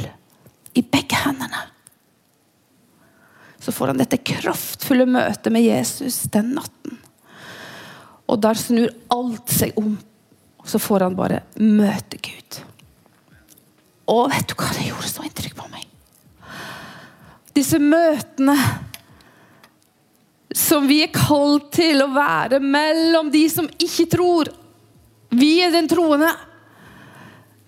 i 0.78 0.84
begge 0.84 1.18
hendene. 1.24 1.64
Så 3.64 3.74
får 3.74 3.92
han 3.92 4.02
dette 4.02 4.20
kraftfulle 4.22 5.08
møtet 5.10 5.52
med 5.54 5.66
Jesus 5.66 6.22
den 6.34 6.54
natten. 6.58 7.00
Og 8.28 8.40
der 8.44 8.60
snur 8.60 8.92
alt 9.14 9.52
seg 9.52 9.76
om. 9.80 9.96
Og 10.60 10.70
så 10.70 10.80
får 10.82 11.08
han 11.08 11.18
bare 11.18 11.42
møte 11.58 12.20
Gud. 12.20 12.62
Og 14.12 14.28
vet 14.32 14.52
du 14.52 14.56
hva 14.60 14.72
det 14.76 14.90
gjorde 14.90 15.12
så 15.12 15.26
inntrykk 15.28 15.58
på 15.58 15.70
meg? 15.72 15.88
disse 17.58 17.80
møtene 17.82 18.56
som 20.56 20.88
vi 20.88 21.02
er 21.04 21.12
kalt 21.14 21.72
til 21.76 22.02
å 22.04 22.12
være 22.14 22.60
mellom 22.64 23.32
de 23.34 23.44
som 23.52 23.68
ikke 23.68 24.08
tror. 24.12 24.52
Vi 25.36 25.58
er 25.64 25.74
den 25.74 25.90
troende. 25.92 26.32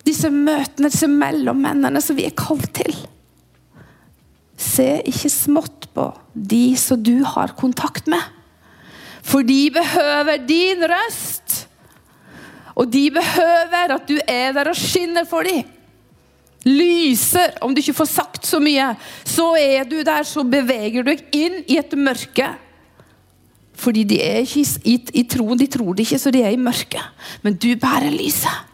Disse 0.06 0.30
møtene, 0.32 0.88
disse 0.88 1.08
mellommennene 1.10 2.00
som 2.02 2.16
vi 2.16 2.26
er 2.28 2.36
kalt 2.36 2.70
til. 2.80 2.94
Se 4.60 4.88
ikke 5.08 5.32
smått 5.32 5.88
på 5.96 6.06
de 6.32 6.76
som 6.80 7.00
du 7.00 7.20
har 7.24 7.56
kontakt 7.58 8.08
med. 8.10 8.22
For 9.24 9.44
de 9.44 9.68
behøver 9.74 10.40
din 10.48 10.80
røst. 10.88 11.66
Og 12.80 12.88
de 12.88 13.10
behøver 13.12 13.92
at 13.92 14.08
du 14.08 14.16
er 14.24 14.54
der 14.56 14.70
og 14.72 14.78
skinner 14.78 15.28
for 15.28 15.44
dem. 15.44 15.68
Lyser. 16.64 17.56
Om 17.64 17.74
du 17.74 17.80
ikke 17.82 17.96
får 18.00 18.08
sagt 18.08 18.48
så 18.48 18.60
mye, 18.62 18.92
så 19.24 19.52
er 19.60 19.84
du 19.88 20.00
der, 20.04 20.24
så 20.28 20.44
beveger 20.44 21.04
du 21.04 21.12
deg 21.12 21.36
inn 21.36 21.60
i 21.68 21.76
et 21.80 21.96
mørke. 21.96 22.48
Fordi 23.80 24.04
de 24.04 24.18
er 24.20 24.42
ikke 24.44 24.64
i, 24.84 24.96
i 25.22 25.24
troen, 25.30 25.58
de 25.58 25.68
tror 25.70 25.94
det 25.96 26.04
ikke, 26.04 26.20
så 26.20 26.32
de 26.34 26.42
er 26.44 26.52
i 26.52 26.60
mørket. 26.60 27.24
Men 27.44 27.56
du 27.56 27.70
bærer 27.80 28.12
lyset. 28.12 28.66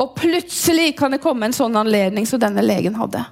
Og 0.00 0.12
plutselig 0.18 0.92
kan 0.98 1.14
det 1.14 1.22
komme 1.22 1.48
en 1.48 1.54
sånn 1.54 1.76
anledning 1.78 2.26
som 2.26 2.42
denne 2.42 2.64
legen 2.64 2.96
hadde. 2.98 3.22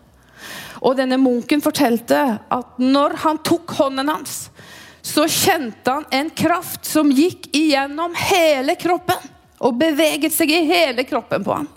Og 0.83 0.97
denne 0.99 1.19
munken 1.21 1.63
fortalte 1.63 2.21
at 2.51 2.81
når 2.81 3.19
han 3.23 3.43
tok 3.45 3.75
hånden 3.79 4.11
hans, 4.11 4.47
så 5.03 5.27
kjente 5.27 5.91
han 5.91 6.07
en 6.15 6.31
kraft 6.31 6.87
som 6.87 7.11
gikk 7.11 7.51
igjennom 7.55 8.15
hele 8.31 8.77
kroppen. 8.79 9.31
Og 9.63 9.77
beveget 9.79 10.35
seg 10.35 10.51
i 10.55 10.63
hele 10.67 11.05
kroppen 11.07 11.45
på 11.47 11.55
han. 11.55 11.69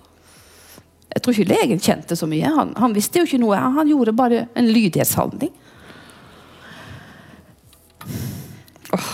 Jeg 1.15 1.23
tror 1.23 1.35
ikke 1.35 1.53
legen 1.53 1.81
kjente 1.81 2.17
så 2.17 2.27
mye. 2.29 2.49
Han, 2.53 2.73
han 2.77 2.95
visste 2.95 3.21
jo 3.21 3.27
ikke 3.27 3.41
noe. 3.41 3.59
Han 3.77 3.89
gjorde 3.89 4.13
bare 4.17 4.45
en 4.57 4.69
lydighetshandling. 4.69 5.53
Oh. 8.93 9.11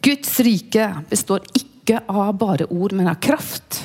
Guds 0.00 0.40
rike 0.40 0.86
består 1.10 1.44
ikke 1.52 2.00
av 2.08 2.32
bare 2.40 2.68
ord, 2.72 2.94
men 2.96 3.10
av 3.10 3.20
kraft. 3.20 3.82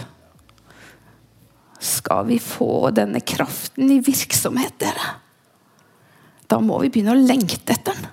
Skal 1.80 2.26
vi 2.30 2.40
få 2.40 2.90
denne 2.96 3.20
kraften 3.20 3.92
i 3.92 4.00
virksomhet, 4.04 4.78
dere, 4.82 5.10
da 6.48 6.62
må 6.62 6.78
vi 6.84 6.92
begynne 6.94 7.16
å 7.16 7.20
lengte 7.26 7.74
etter 7.74 7.98
den. 7.98 8.12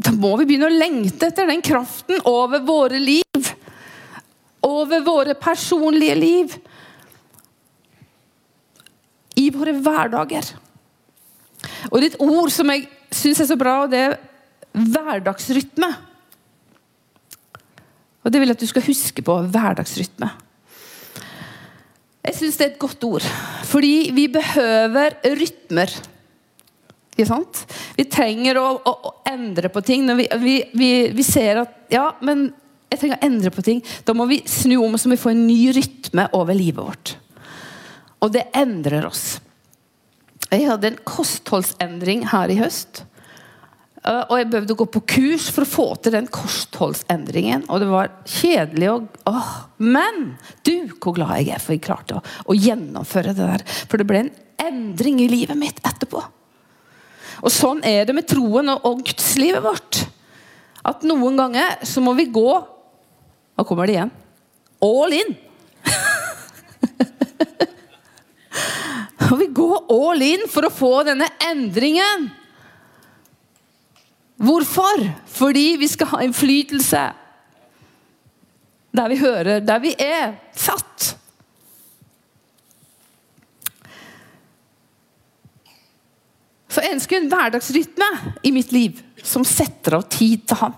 Da 0.00 0.12
må 0.16 0.32
vi 0.40 0.46
begynne 0.48 0.68
å 0.70 0.78
lengte 0.80 1.28
etter 1.28 1.48
den 1.50 1.62
kraften 1.64 2.20
over 2.28 2.62
våre 2.64 3.00
liv. 3.00 3.50
Over 4.64 5.02
våre 5.04 5.34
personlige 5.36 6.14
liv. 6.16 6.54
I 9.40 9.48
våre 9.52 9.74
hverdager. 9.76 10.52
Og 11.90 11.98
det 11.98 12.06
er 12.06 12.14
et 12.14 12.22
ord 12.24 12.52
som 12.52 12.72
jeg 12.72 12.86
syns 13.14 13.42
er 13.42 13.48
så 13.50 13.58
bra, 13.58 13.82
og 13.84 13.92
det 13.92 14.04
er 14.04 14.16
hverdagsrytme. 14.72 15.90
Og 18.20 18.32
det 18.32 18.40
vil 18.40 18.52
jeg 18.52 18.58
at 18.58 18.62
du 18.62 18.70
skal 18.70 18.86
huske 18.86 19.24
på. 19.24 19.36
Hverdagsrytme. 19.50 20.28
Jeg 22.20 22.36
syns 22.36 22.58
det 22.60 22.66
er 22.66 22.72
et 22.74 22.80
godt 22.82 23.04
ord. 23.08 23.26
Fordi 23.66 24.10
vi 24.14 24.26
behøver 24.32 25.16
rytmer. 25.40 25.92
Vi 27.20 28.06
trenger 28.08 28.60
å, 28.60 28.66
å, 28.80 28.92
å 29.08 29.12
endre 29.28 29.68
på 29.72 29.82
ting. 29.84 30.06
Når 30.08 30.20
vi, 30.20 30.26
vi, 30.40 30.54
vi, 30.76 30.90
vi, 31.16 31.24
ser 31.26 31.64
at 31.64 31.92
Ja, 31.92 32.06
men 32.24 32.48
jeg 32.92 33.00
trenger 33.00 33.18
å 33.18 33.26
endre 33.26 33.52
på 33.54 33.64
ting. 33.64 33.82
Da 34.06 34.14
må 34.16 34.28
vi 34.30 34.40
snu 34.48 34.78
om 34.80 34.96
så 35.00 35.10
vi 35.12 35.20
får 35.20 35.34
en 35.34 35.46
ny 35.48 35.60
rytme 35.76 36.28
over 36.36 36.56
livet 36.56 36.84
vårt. 36.84 37.14
Og 38.20 38.32
det 38.34 38.48
endrer 38.56 39.08
oss. 39.08 39.40
Jeg 40.50 40.66
hadde 40.66 40.90
en 40.90 40.98
kostholdsendring 41.06 42.24
her 42.32 42.50
i 42.50 42.58
høst. 42.58 43.04
Uh, 44.00 44.24
og 44.32 44.38
jeg 44.38 44.46
behøvde 44.48 44.72
å 44.72 44.78
gå 44.80 44.86
på 44.96 45.00
kurs 45.12 45.50
for 45.52 45.66
å 45.66 45.68
få 45.68 45.84
til 46.00 46.14
den 46.16 46.28
kostholdsendringen. 46.32 47.66
Og 47.68 47.82
det 47.82 47.88
var 47.90 48.14
kjedelig 48.24 48.88
og 48.94 49.18
åh, 49.28 49.50
Men 49.76 50.38
du, 50.66 50.88
hvor 50.96 51.14
glad 51.18 51.42
jeg 51.42 51.54
er 51.54 51.62
for 51.62 51.76
jeg 51.76 51.84
klarte 51.84 52.16
å, 52.16 52.22
å, 52.48 52.56
gjennomføre 52.56 53.34
det 53.36 53.48
der. 53.52 53.64
For 53.90 54.00
det 54.00 54.08
ble 54.08 54.24
en 54.24 54.32
endring 54.60 55.20
i 55.22 55.28
livet 55.30 55.58
mitt 55.60 55.82
etterpå. 55.84 56.22
Og 57.40 57.52
sånn 57.52 57.84
er 57.86 58.08
det 58.08 58.16
med 58.16 58.28
troen 58.28 58.72
og, 58.72 58.88
og 58.88 59.04
gudslivet 59.04 59.62
vårt. 59.64 60.02
At 60.88 61.04
noen 61.04 61.36
ganger 61.36 61.84
så 61.86 62.00
må 62.04 62.16
vi 62.18 62.32
gå 62.32 62.50
Nå 63.60 63.64
kommer 63.68 63.84
det 63.84 63.92
igjen. 63.92 64.12
All 64.80 65.12
in! 65.12 65.34
Og 69.30 69.38
vi 69.38 69.46
går 69.54 69.86
all 69.94 70.22
in 70.26 70.46
for 70.50 70.66
å 70.66 70.74
få 70.74 70.92
denne 71.06 71.28
endringen. 71.46 72.28
Hvorfor? 74.40 75.04
Fordi 75.30 75.74
vi 75.78 75.88
skal 75.90 76.10
ha 76.14 76.22
innflytelse 76.24 77.08
der 78.90 79.10
vi 79.12 79.20
hører, 79.20 79.60
der 79.62 79.78
vi 79.78 79.92
er 80.02 80.32
satt. 80.56 81.12
Så 86.70 86.82
jeg 86.82 86.96
ønsker 86.96 87.18
en 87.18 87.28
hverdagsrytme 87.30 88.08
i 88.46 88.52
mitt 88.54 88.72
liv 88.74 88.98
som 89.22 89.44
setter 89.46 89.98
av 89.98 90.08
tid 90.10 90.42
til 90.48 90.58
ham. 90.58 90.74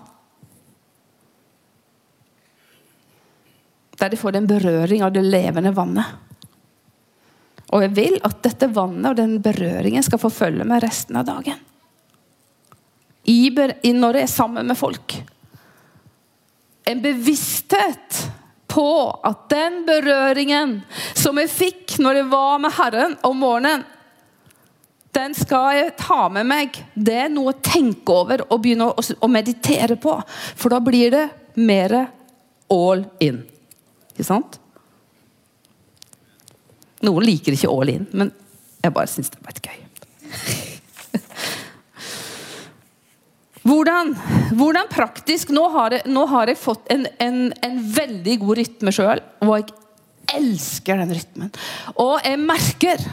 Der 4.00 4.12
de 4.12 4.18
får 4.18 4.36
en 4.36 4.50
berøring 4.50 5.04
av 5.06 5.12
det 5.14 5.22
levende 5.24 5.72
vannet. 5.76 6.31
Og 7.72 7.84
jeg 7.86 7.94
vil 7.96 8.18
at 8.24 8.40
dette 8.44 8.68
vannet 8.72 9.12
og 9.12 9.18
den 9.18 9.38
berøringen 9.42 10.04
skal 10.04 10.20
få 10.20 10.30
følge 10.32 10.66
med 10.68 10.82
resten 10.84 11.16
av 11.18 11.28
dagen 11.28 11.60
i, 13.24 13.50
når 13.94 14.18
jeg 14.18 14.26
er 14.26 14.30
sammen 14.30 14.66
med 14.66 14.78
folk. 14.78 15.14
En 16.84 17.02
bevissthet 17.02 18.22
på 18.72 18.86
at 19.24 19.48
den 19.52 19.82
berøringen 19.86 20.80
som 21.18 21.38
jeg 21.38 21.52
fikk 21.52 21.98
når 22.02 22.22
jeg 22.22 22.30
var 22.32 22.62
med 22.62 22.74
Herren 22.78 23.18
om 23.26 23.42
morgenen, 23.42 23.84
den 25.12 25.34
skal 25.36 25.76
jeg 25.76 25.92
ta 26.00 26.24
med 26.32 26.48
meg. 26.48 26.78
Det 26.94 27.18
er 27.26 27.28
noe 27.28 27.52
å 27.52 27.60
tenke 27.60 28.14
over 28.16 28.46
og 28.46 28.62
begynne 28.64 28.88
å, 28.88 29.28
meditere 29.28 29.98
på. 30.00 30.14
For 30.56 30.72
da 30.72 30.78
blir 30.80 31.12
det 31.12 31.26
mer 31.60 31.98
all 32.72 33.04
in. 33.20 33.42
Ikke 34.14 34.24
sant? 34.24 34.56
Noen 37.02 37.26
liker 37.26 37.56
ikke 37.56 37.70
all 37.70 37.90
in, 37.90 38.06
men 38.14 38.30
jeg 38.82 38.94
bare 38.94 39.10
syns 39.10 39.30
det 39.32 39.42
var 39.42 39.54
litt 39.56 39.66
gøy. 39.66 39.80
Hvordan, 43.62 44.08
hvordan 44.58 44.88
praktisk 44.90 45.52
nå 45.54 45.68
har, 45.70 45.94
jeg, 45.94 46.10
nå 46.10 46.24
har 46.26 46.50
jeg 46.50 46.58
fått 46.58 46.88
en, 46.90 47.06
en, 47.22 47.44
en, 47.62 47.76
veldig 47.94 48.34
god 48.42 48.58
rytme 48.58 48.94
sjøl, 48.94 49.22
og 49.46 49.52
jeg 49.54 49.68
elsker 50.40 50.98
den 50.98 51.12
rytmen. 51.14 51.52
Og 52.02 52.16
jeg 52.24 52.40
merker 52.40 53.04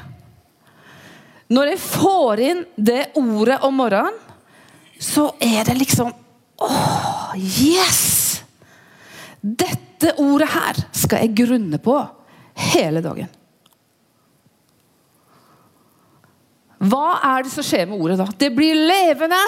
Når 1.49 1.71
jeg 1.71 1.82
får 1.82 2.41
inn 2.45 2.60
det 2.78 3.04
ordet 3.17 3.60
om 3.65 3.78
morgenen, 3.78 4.17
så 4.99 5.32
er 5.41 5.63
det 5.69 5.78
liksom 5.80 6.12
Åh, 6.60 7.36
yes! 7.38 8.06
Dette 9.39 10.17
ordet 10.19 10.49
her 10.52 10.82
skal 10.91 11.23
jeg 11.23 11.38
grunne 11.45 11.80
på 11.80 11.95
hele 12.73 12.99
dagen. 13.06 13.30
Hva 16.80 17.20
er 17.36 17.44
det 17.44 17.52
som 17.52 17.65
skjer 17.65 17.89
med 17.89 18.00
ordet 18.00 18.20
da? 18.22 18.28
Det 18.39 18.50
blir 18.56 18.78
levende. 18.78 19.39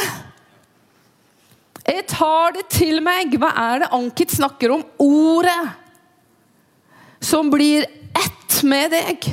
Jeg 1.85 2.03
tar 2.11 2.57
det 2.57 2.65
til 2.73 2.99
meg. 3.03 3.37
Hva 3.39 3.53
er 3.55 3.83
det 3.83 3.91
Ankit 3.95 4.35
snakker 4.35 4.75
om? 4.75 4.83
Ordet 4.99 5.61
som 7.21 7.51
blir 7.53 7.85
ett 8.17 8.57
med 8.67 8.91
deg. 8.91 9.29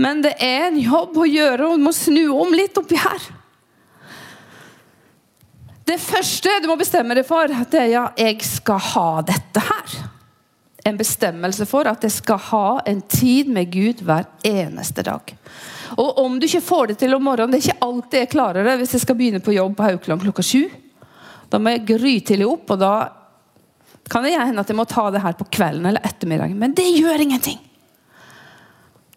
Men 0.00 0.22
det 0.24 0.32
er 0.40 0.70
en 0.70 0.78
jobb 0.80 1.18
å 1.20 1.28
gjøre, 1.28 1.66
og 1.66 1.76
du 1.76 1.84
må 1.84 1.92
snu 1.92 2.22
om 2.32 2.54
litt 2.56 2.78
oppi 2.80 2.96
her. 2.96 3.26
Det 5.84 5.98
første 6.00 6.54
du 6.62 6.70
må 6.70 6.78
bestemme 6.80 7.16
deg 7.18 7.26
for, 7.28 7.50
det 7.50 7.82
er 7.82 7.90
ja, 7.92 8.06
jeg 8.16 8.38
skal 8.46 8.80
ha 8.92 9.08
dette 9.26 9.60
her. 9.66 9.98
En 10.86 10.96
bestemmelse 10.96 11.66
for 11.68 11.88
at 11.90 12.04
jeg 12.06 12.14
skal 12.14 12.40
ha 12.50 12.80
en 12.88 13.02
tid 13.04 13.50
med 13.52 13.72
Gud 13.72 14.00
hver 14.06 14.28
eneste 14.46 15.04
dag. 15.04 15.34
Og 16.00 16.20
om 16.22 16.38
du 16.38 16.46
ikke 16.46 16.62
får 16.64 16.92
det 16.92 17.00
til 17.02 17.14
om 17.16 17.24
morgenen, 17.26 17.52
det 17.52 17.60
er 17.60 17.68
ikke 17.68 17.86
alltid 17.88 18.22
jeg 18.22 18.32
klarer 18.32 18.66
det 18.66 18.76
hvis 18.80 18.94
jeg 18.96 19.04
skal 19.04 19.18
begynne 19.18 19.42
på 19.44 19.56
jobb 19.56 19.74
på 19.76 19.88
Haukeland 19.88 20.24
klokka 20.24 20.44
sju. 20.46 20.68
Da 21.50 21.58
må 21.58 21.74
jeg 21.74 21.88
grytidlig 21.88 22.46
opp, 22.46 22.70
og 22.70 22.78
da 22.80 22.92
kan 24.10 24.24
det 24.26 24.36
hende 24.38 24.62
at 24.62 24.70
jeg 24.70 24.78
må 24.78 24.86
ta 24.88 25.08
det 25.12 25.22
her 25.22 25.36
på 25.38 25.48
kvelden 25.52 25.90
eller 25.90 26.06
ettermiddagen. 26.06 26.58
Men 26.58 26.74
det 26.74 26.86
gjør 26.94 27.26
ingenting. 27.26 27.58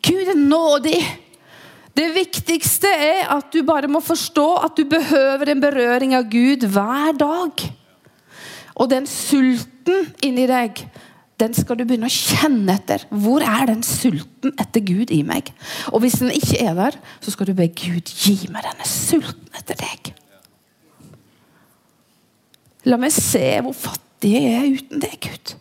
Gud 0.03 0.33
er 0.33 0.39
nådig. 0.39 0.99
Det 1.93 2.09
viktigste 2.15 2.89
er 2.89 3.29
at 3.35 3.53
du 3.53 3.61
bare 3.65 3.89
må 3.89 4.01
forstå 4.01 4.47
at 4.65 4.77
du 4.77 4.83
behøver 4.89 5.51
en 5.51 5.61
berøring 5.61 6.15
av 6.17 6.25
Gud 6.29 6.65
hver 6.73 7.13
dag. 7.17 7.65
Og 8.73 8.89
den 8.89 9.05
sulten 9.09 10.09
inni 10.25 10.47
deg, 10.49 10.81
den 11.43 11.55
skal 11.57 11.77
du 11.77 11.83
begynne 11.87 12.07
å 12.07 12.13
kjenne 12.13 12.77
etter. 12.77 13.03
Hvor 13.11 13.43
er 13.43 13.67
den 13.69 13.83
sulten 13.85 14.53
etter 14.61 14.83
Gud 14.85 15.11
i 15.13 15.21
meg? 15.27 15.51
Og 15.91 16.03
hvis 16.03 16.19
den 16.21 16.31
ikke 16.33 16.61
er 16.63 16.77
der, 16.77 16.99
så 17.23 17.33
skal 17.33 17.49
du 17.49 17.55
be 17.57 17.67
Gud 17.67 18.11
gi 18.11 18.37
meg 18.53 18.65
denne 18.67 18.87
sulten 18.87 19.59
etter 19.59 19.79
deg. 19.79 20.13
La 22.87 22.99
meg 22.99 23.13
se 23.15 23.45
hvor 23.63 23.75
fattig 23.75 24.33
jeg 24.35 24.53
er 24.55 24.69
uten 24.79 25.03
deg, 25.03 25.17
Gud. 25.23 25.55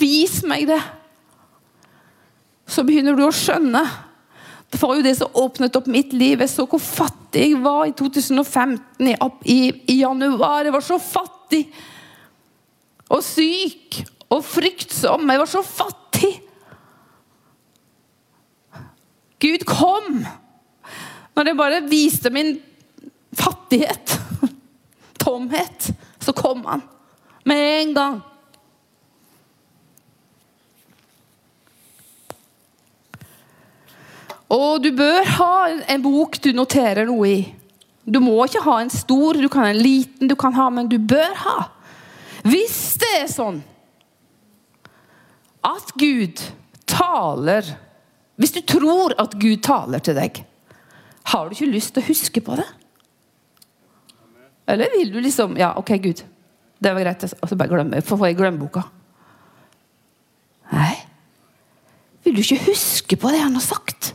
Vis 0.00 0.40
meg 0.48 0.66
det. 0.70 0.80
Så 2.68 2.84
begynner 2.88 3.16
du 3.16 3.26
å 3.26 3.34
skjønne. 3.34 3.82
Det 4.72 4.80
var 4.80 4.96
jo 4.96 5.04
det 5.04 5.16
som 5.18 5.36
åpnet 5.36 5.76
opp 5.76 5.88
mitt 5.92 6.14
liv. 6.16 6.40
Jeg 6.40 6.52
så 6.52 6.64
hvor 6.64 6.80
fattig 6.80 7.50
jeg 7.50 7.60
var 7.64 7.84
i 7.88 7.96
2015, 7.96 9.08
i, 9.08 9.16
i, 9.52 9.58
i 9.92 9.98
januar. 10.00 10.64
Jeg 10.64 10.76
var 10.76 10.84
så 10.84 10.96
fattig 11.00 11.66
og 13.12 13.20
syk 13.20 14.00
og 14.32 14.44
fryktsom. 14.46 15.28
Jeg 15.28 15.42
var 15.42 15.50
så 15.50 15.62
fattig. 15.66 16.32
Gud 19.42 19.66
kom 19.68 20.22
når 21.32 21.48
jeg 21.48 21.58
bare 21.58 21.84
viste 21.88 22.30
min 22.30 22.54
fattighet, 23.34 24.18
tomhet. 25.22 25.90
Så 26.22 26.34
kom 26.36 26.62
han 26.68 26.84
med 27.48 27.62
en 27.80 27.94
gang. 27.96 28.20
Og 34.52 34.82
du 34.84 34.90
bør 34.94 35.26
ha 35.38 35.54
en 35.90 36.04
bok 36.04 36.36
du 36.44 36.52
noterer 36.52 37.08
noe 37.08 37.28
i. 37.30 37.40
Du 38.04 38.20
må 38.20 38.36
ikke 38.44 38.62
ha 38.66 38.76
en 38.82 38.92
stor, 38.92 39.38
du 39.40 39.48
kan 39.48 39.64
ha 39.64 39.72
en 39.72 39.80
liten, 39.80 40.28
du 40.28 40.36
kan 40.36 40.52
ha, 40.54 40.68
men 40.70 40.90
du 40.90 40.98
bør 40.98 41.32
ha. 41.46 41.58
Hvis 42.44 42.98
det 43.00 43.12
er 43.22 43.30
sånn 43.32 43.62
at 45.66 45.92
Gud 45.98 46.42
taler 46.90 47.66
Hvis 48.40 48.54
du 48.56 48.60
tror 48.66 49.14
at 49.20 49.36
Gud 49.38 49.62
taler 49.62 50.02
til 50.02 50.16
deg, 50.16 50.42
har 51.30 51.46
du 51.46 51.54
ikke 51.54 51.70
lyst 51.70 51.94
til 51.94 52.02
å 52.02 52.08
huske 52.08 52.42
på 52.42 52.56
det? 52.58 52.66
Eller 54.72 54.90
vil 54.96 55.12
du 55.12 55.20
liksom 55.22 55.56
Ja, 55.60 55.72
OK, 55.78 55.94
Gud. 56.02 56.24
Det 56.82 56.90
var 56.90 57.04
greit. 57.04 57.24
Og 57.38 57.48
så 57.48 57.58
bare 57.58 57.70
glemme, 57.70 58.02
får 58.02 58.26
jeg 58.26 58.38
glemmeboka. 58.40 58.82
Nei. 60.72 60.96
Vil 62.24 62.34
du 62.38 62.42
ikke 62.42 62.64
huske 62.66 63.18
på 63.20 63.30
det 63.30 63.42
han 63.42 63.54
har 63.54 63.64
sagt? 63.64 64.14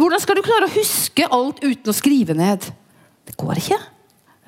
Hvordan 0.00 0.22
skal 0.22 0.38
du 0.38 0.44
klare 0.46 0.68
å 0.68 0.72
huske 0.72 1.26
alt 1.28 1.60
uten 1.60 1.92
å 1.92 1.96
skrive 1.96 2.36
ned? 2.36 2.70
Det 3.28 3.36
går 3.40 3.60
ikke. 3.60 3.76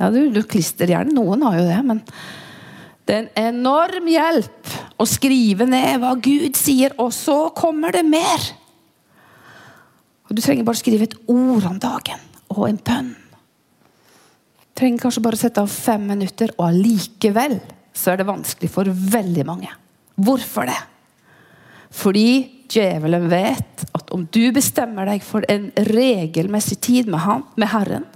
Ja, 0.00 0.08
du, 0.12 0.22
du 0.32 0.40
Klisterhjerne. 0.48 1.12
Noen 1.12 1.44
har 1.44 1.58
jo 1.58 1.66
det, 1.68 1.80
men 1.84 2.00
det 3.06 3.14
er 3.14 3.22
en 3.22 3.56
enorm 3.56 4.06
hjelp 4.10 4.74
å 5.00 5.06
skrive 5.08 5.66
ned 5.66 5.98
hva 6.02 6.12
Gud 6.22 6.58
sier, 6.58 6.94
og 7.02 7.10
så 7.14 7.48
kommer 7.56 7.94
det 7.94 8.04
mer. 8.06 8.44
Og 10.28 10.36
Du 10.36 10.42
trenger 10.42 10.64
bare 10.64 10.78
skrive 10.78 11.08
et 11.08 11.18
ord 11.26 11.66
om 11.68 11.80
dagen 11.82 12.22
og 12.52 12.68
en 12.68 12.78
bønn. 12.78 13.10
Du 14.72 14.80
trenger 14.80 15.02
kanskje 15.02 15.24
bare 15.24 15.40
sette 15.40 15.60
av 15.60 15.70
fem 15.70 16.06
minutter, 16.08 16.54
og 16.56 16.70
allikevel 16.70 17.58
så 17.92 18.12
er 18.12 18.22
det 18.22 18.30
vanskelig 18.30 18.70
for 18.72 18.88
veldig 18.88 19.44
mange. 19.46 19.68
Hvorfor 20.16 20.68
det? 20.70 20.78
Fordi 21.92 22.62
djevelen 22.72 23.26
vet 23.28 23.84
at 23.92 24.12
om 24.14 24.24
du 24.32 24.46
bestemmer 24.54 25.10
deg 25.10 25.24
for 25.26 25.44
en 25.52 25.68
regelmessig 25.90 26.78
tid 26.80 27.10
med, 27.10 27.20
han, 27.26 27.44
med 27.60 27.68
Herren, 27.74 28.06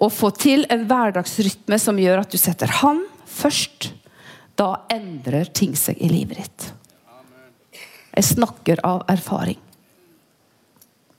og 0.00 0.12
får 0.12 0.32
til 0.40 0.64
en 0.72 0.86
hverdagsrytme 0.88 1.76
som 1.80 2.00
gjør 2.00 2.24
at 2.24 2.32
du 2.32 2.40
setter 2.40 2.72
Han 2.80 3.04
først, 3.28 3.92
da 4.58 4.86
endrer 4.92 5.50
ting 5.54 5.74
seg 5.78 5.98
i 5.98 6.08
livet 6.10 6.40
ditt. 6.42 6.66
Jeg 8.14 8.26
snakker 8.28 8.82
av 8.86 9.02
erfaring. 9.10 9.58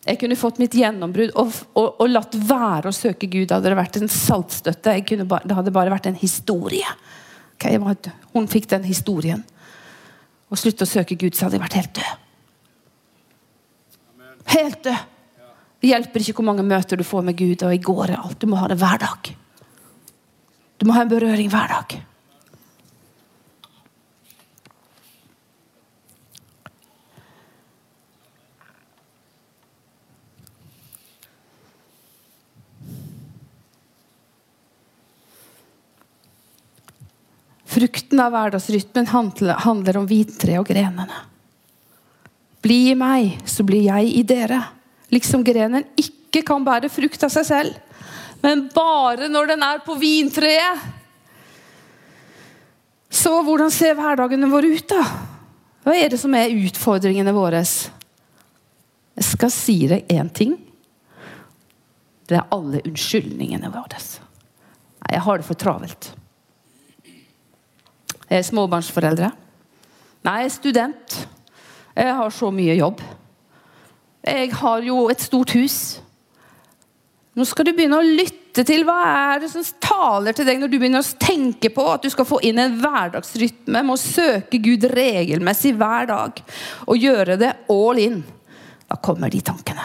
Jeg 0.06 0.20
kunne 0.22 0.38
fått 0.38 0.60
mitt 0.62 0.76
gjennombrudd 0.78 1.34
og, 1.42 1.56
og, 1.74 1.88
og, 1.98 2.06
latt 2.12 2.36
være 2.38 2.92
å 2.92 2.96
søke 2.96 3.28
Gud. 3.28 3.50
Hadde 3.50 3.72
det 3.72 3.80
vært 3.80 3.98
en 3.98 4.12
saltstøtte. 4.12 4.94
Bare, 5.26 5.48
det 5.50 5.58
hadde 5.58 5.74
bare 5.74 5.92
vært 5.92 6.12
en 6.12 6.20
historie. 6.20 6.92
Okay, 7.56 7.80
hun 8.36 8.48
fikk 8.52 8.70
den 8.72 8.86
historien. 8.86 9.42
Og 10.54 10.62
slutte 10.62 10.86
å 10.86 10.90
søke 10.90 11.18
Gud, 11.18 11.34
så 11.34 11.48
hadde 11.48 11.58
jeg 11.58 11.66
vært 11.66 11.80
helt 11.80 11.94
død. 11.98 12.12
Helt 14.54 14.84
død. 14.86 15.12
Det 15.82 15.90
hjelper 15.90 16.22
ikke 16.22 16.38
hvor 16.38 16.48
mange 16.48 16.66
møter 16.66 17.02
du 17.02 17.06
får 17.06 17.26
med 17.26 17.38
Gud, 17.38 17.66
og 17.66 17.74
i 17.74 17.82
går 17.82 18.14
er 18.14 18.22
alt. 18.22 18.40
Du 18.42 18.48
må 18.50 18.62
ha 18.62 18.70
det 18.70 18.78
hver 18.80 19.02
dag. 19.02 19.32
Du 20.78 20.86
må 20.88 20.96
ha 20.96 21.04
en 21.04 21.12
berøring 21.12 21.50
hver 21.52 21.74
dag. 21.74 21.98
Frukten 37.76 38.22
av 38.24 38.32
hverdagsrytmen 38.32 39.08
handler 39.12 39.98
om 40.00 40.06
vintre 40.08 40.60
og 40.62 40.70
grenene. 40.70 41.18
Bli 42.64 42.78
i 42.94 42.96
meg, 42.96 43.34
så 43.46 43.66
blir 43.68 43.84
jeg 43.90 44.14
i 44.16 44.22
dere. 44.24 44.62
Liksom 45.12 45.44
grenen 45.46 45.84
ikke 46.00 46.46
kan 46.48 46.64
bære 46.66 46.90
frukt 46.90 47.28
av 47.28 47.34
seg 47.34 47.46
selv, 47.50 47.76
men 48.42 48.66
bare 48.74 49.28
når 49.32 49.52
den 49.52 49.68
er 49.68 49.84
på 49.84 49.98
vintreet. 50.00 50.88
Så 53.12 53.36
hvordan 53.44 53.72
ser 53.72 53.96
hverdagene 54.00 54.50
våre 54.52 54.72
ut, 54.72 54.88
da? 54.90 55.04
Hva 55.86 55.94
er 56.00 56.10
det 56.12 56.20
som 56.20 56.34
er 56.36 56.56
utfordringene 56.56 57.36
våre? 57.36 57.62
Jeg 57.62 59.28
skal 59.36 59.54
si 59.54 59.82
deg 59.92 60.10
én 60.12 60.32
ting. 60.34 60.56
Det 62.26 62.40
er 62.40 62.54
alle 62.56 62.82
unnskyldningene 62.88 63.70
våre. 63.74 64.00
Jeg 65.12 65.28
har 65.28 65.38
det 65.42 65.48
for 65.48 65.60
travelt. 65.60 66.16
Er 68.30 68.46
småbarnsforeldre. 68.46 69.30
Nei, 70.26 70.42
student. 70.50 71.20
Jeg 71.96 72.16
har 72.18 72.34
så 72.34 72.50
mye 72.52 72.76
jobb. 72.80 73.04
Jeg 74.26 74.50
har 74.58 74.82
jo 74.84 75.06
et 75.14 75.22
stort 75.22 75.54
hus. 75.54 75.78
Nå 77.36 77.44
skal 77.46 77.68
du 77.68 77.74
begynne 77.76 78.00
å 78.00 78.06
lytte 78.06 78.64
til 78.66 78.86
hva 78.88 78.96
er 79.12 79.42
det 79.44 79.50
som 79.52 79.64
taler 79.84 80.36
til 80.36 80.48
deg 80.48 80.62
når 80.62 80.72
du 80.72 80.78
begynner 80.80 81.04
å 81.04 81.20
tenke 81.20 81.70
på 81.76 81.84
at 81.92 82.06
du 82.06 82.10
skal 82.14 82.28
få 82.28 82.40
inn 82.48 82.62
en 82.64 82.78
hverdagsrytme 82.80 83.82
med 83.84 83.94
å 83.98 84.00
søke 84.00 84.62
Gud 84.64 84.88
regelmessig 84.96 85.74
hver 85.76 86.08
dag 86.10 86.40
og 86.88 87.04
gjøre 87.04 87.36
det 87.42 87.52
all 87.74 88.00
in. 88.02 88.22
Da 88.88 88.98
kommer 89.04 89.34
de 89.34 89.44
tankene. 89.44 89.84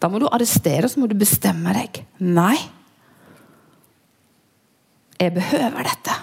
Da 0.00 0.08
må 0.10 0.18
du 0.18 0.26
arrestere, 0.26 0.88
så 0.88 1.00
må 1.00 1.06
du 1.06 1.14
bestemme 1.18 1.74
deg. 1.76 2.02
Nei. 2.24 2.56
Jeg 5.20 5.34
behøver 5.36 5.84
dette, 5.84 6.14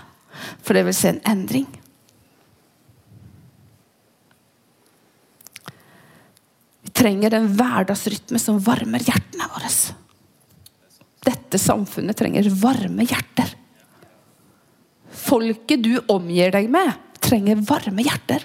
for 0.67 0.75
det 0.75 0.83
vil 0.83 0.95
se 0.95 1.13
en 1.13 1.21
endring. 1.31 1.67
Vi 6.83 6.91
trenger 6.91 7.37
en 7.37 7.47
hverdagsrytme 7.55 8.41
som 8.41 8.59
varmer 8.63 9.05
hjertene 9.07 9.47
våre. 9.53 9.71
Dette 11.27 11.59
samfunnet 11.59 12.19
trenger 12.19 12.49
varme 12.59 13.07
hjerter. 13.07 13.53
Folket 15.27 15.83
du 15.83 15.93
omgir 16.11 16.51
deg 16.51 16.67
med, 16.71 16.91
trenger 17.23 17.63
varme 17.67 18.03
hjerter. 18.03 18.43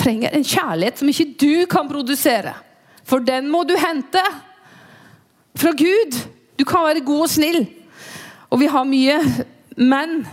Trenger 0.00 0.32
en 0.32 0.44
kjærlighet 0.44 1.00
som 1.00 1.12
ikke 1.12 1.28
du 1.40 1.66
kan 1.68 1.88
produsere. 1.88 2.54
For 3.04 3.20
den 3.20 3.50
må 3.52 3.66
du 3.68 3.74
hente 3.76 4.24
fra 5.60 5.72
Gud. 5.76 6.16
Du 6.56 6.64
kan 6.64 6.86
være 6.88 7.04
god 7.04 7.26
og 7.26 7.32
snill. 7.32 7.64
Og 8.48 8.60
vi 8.62 8.68
har 8.72 8.88
mye 8.88 9.20
Men 9.80 10.24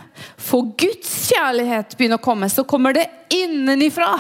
får 0.48 0.72
Guds 0.80 1.12
kjærlighet 1.32 1.98
begynner 1.98 2.22
å 2.22 2.24
komme, 2.24 2.50
så 2.50 2.64
kommer 2.68 2.96
det 2.96 3.08
innenifra. 3.34 4.12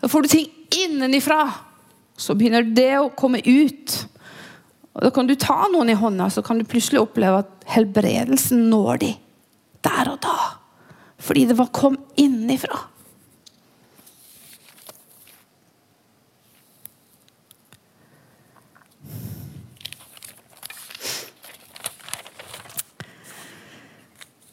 Da 0.00 0.08
får 0.10 0.24
du 0.24 0.32
ting 0.32 0.48
innenifra, 0.72 1.44
så 2.16 2.34
begynner 2.38 2.64
det 2.64 2.94
å 2.98 3.10
komme 3.16 3.42
ut. 3.44 3.98
Og 4.92 5.04
Da 5.04 5.10
kan 5.14 5.28
du 5.28 5.34
ta 5.36 5.66
noen 5.72 5.92
i 5.92 5.98
hånda, 5.98 6.30
så 6.30 6.42
kan 6.44 6.58
du 6.58 6.68
plutselig 6.68 7.02
oppleve 7.02 7.42
at 7.44 7.68
helbredelsen 7.74 8.68
når 8.72 9.04
de 9.04 9.12
der 9.84 10.12
og 10.12 10.20
da. 10.24 10.38
Fordi 11.22 11.46
det 11.50 11.58
var 11.58 11.72
kom 11.74 11.96
innenfra. 12.18 12.78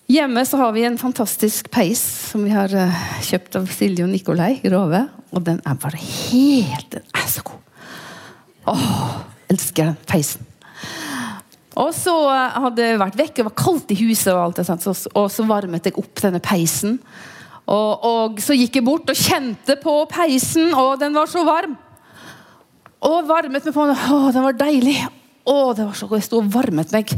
Hjemme 0.10 0.42
så 0.46 0.58
har 0.58 0.72
vi 0.74 0.82
en 0.88 0.98
fantastisk 0.98 1.68
peis 1.70 2.02
som 2.32 2.42
vi 2.42 2.50
har 2.50 2.72
uh, 2.74 3.02
kjøpt 3.22 3.60
av 3.60 3.68
Silje 3.70 4.08
og 4.08 4.10
Nikolai 4.10 4.56
Grove. 4.64 5.04
Og 5.38 5.44
den 5.46 5.60
er 5.62 5.76
bare 5.78 6.00
helt 6.02 6.96
Den 6.96 7.06
er 7.14 7.28
så 7.30 7.44
god! 7.46 7.60
Åh, 8.74 9.20
elsker 9.54 9.92
den 9.92 10.00
peisen. 10.10 10.48
Og 11.78 11.94
så 11.94 12.16
hadde 12.34 12.88
jeg 12.88 12.98
vært 13.00 13.20
vekk, 13.22 13.36
det 13.38 13.46
var 13.52 13.56
kaldt 13.62 13.94
i 13.94 14.00
huset, 14.02 14.32
og 14.34 14.42
alt 14.48 14.58
det 14.60 14.66
sånt, 14.68 14.88
og 14.90 15.30
så 15.32 15.46
varmet 15.48 15.86
jeg 15.86 15.96
opp 16.02 16.24
denne 16.26 16.42
peisen. 16.44 16.98
Og, 17.70 18.04
og 18.10 18.42
så 18.42 18.58
gikk 18.58 18.82
jeg 18.82 18.88
bort 18.90 19.14
og 19.14 19.18
kjente 19.18 19.78
på 19.80 19.94
peisen, 20.10 20.74
og 20.74 20.98
den 21.00 21.14
var 21.16 21.30
så 21.30 21.46
varm. 21.48 21.78
Og 23.06 23.30
varmet 23.30 23.62
meg 23.62 23.78
på 23.78 23.88
den. 23.88 24.02
Den 24.34 24.48
var 24.50 24.58
deilig. 24.58 24.98
Å, 25.48 25.74
det 25.74 25.86
var 25.86 25.96
så 25.98 26.10
godt. 26.10 26.22
Jeg 26.22 26.28
sto 26.30 26.42
og 26.42 26.52
varmet 26.54 26.94
meg. 26.94 27.14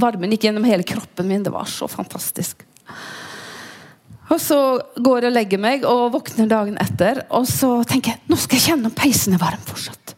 Varmen 0.00 0.32
gikk 0.34 0.48
gjennom 0.48 0.66
hele 0.68 0.86
kroppen 0.86 1.28
min. 1.28 1.44
Det 1.46 1.52
var 1.54 1.68
så 1.70 1.88
fantastisk. 1.90 2.64
Og 4.28 4.40
så 4.42 4.58
går 5.00 5.24
jeg 5.24 5.30
og 5.30 5.36
legger 5.36 5.60
meg 5.62 5.84
og 5.88 6.12
våkner 6.16 6.50
dagen 6.50 6.76
etter. 6.80 7.22
Og 7.36 7.48
så 7.48 7.78
tenker 7.88 8.14
jeg 8.14 8.28
nå 8.28 8.38
skal 8.40 8.60
jeg 8.60 8.72
kjenne 8.72 8.90
om 8.90 8.96
peisen 8.96 9.36
er 9.36 9.42
varm 9.42 9.62
fortsatt. 9.68 10.14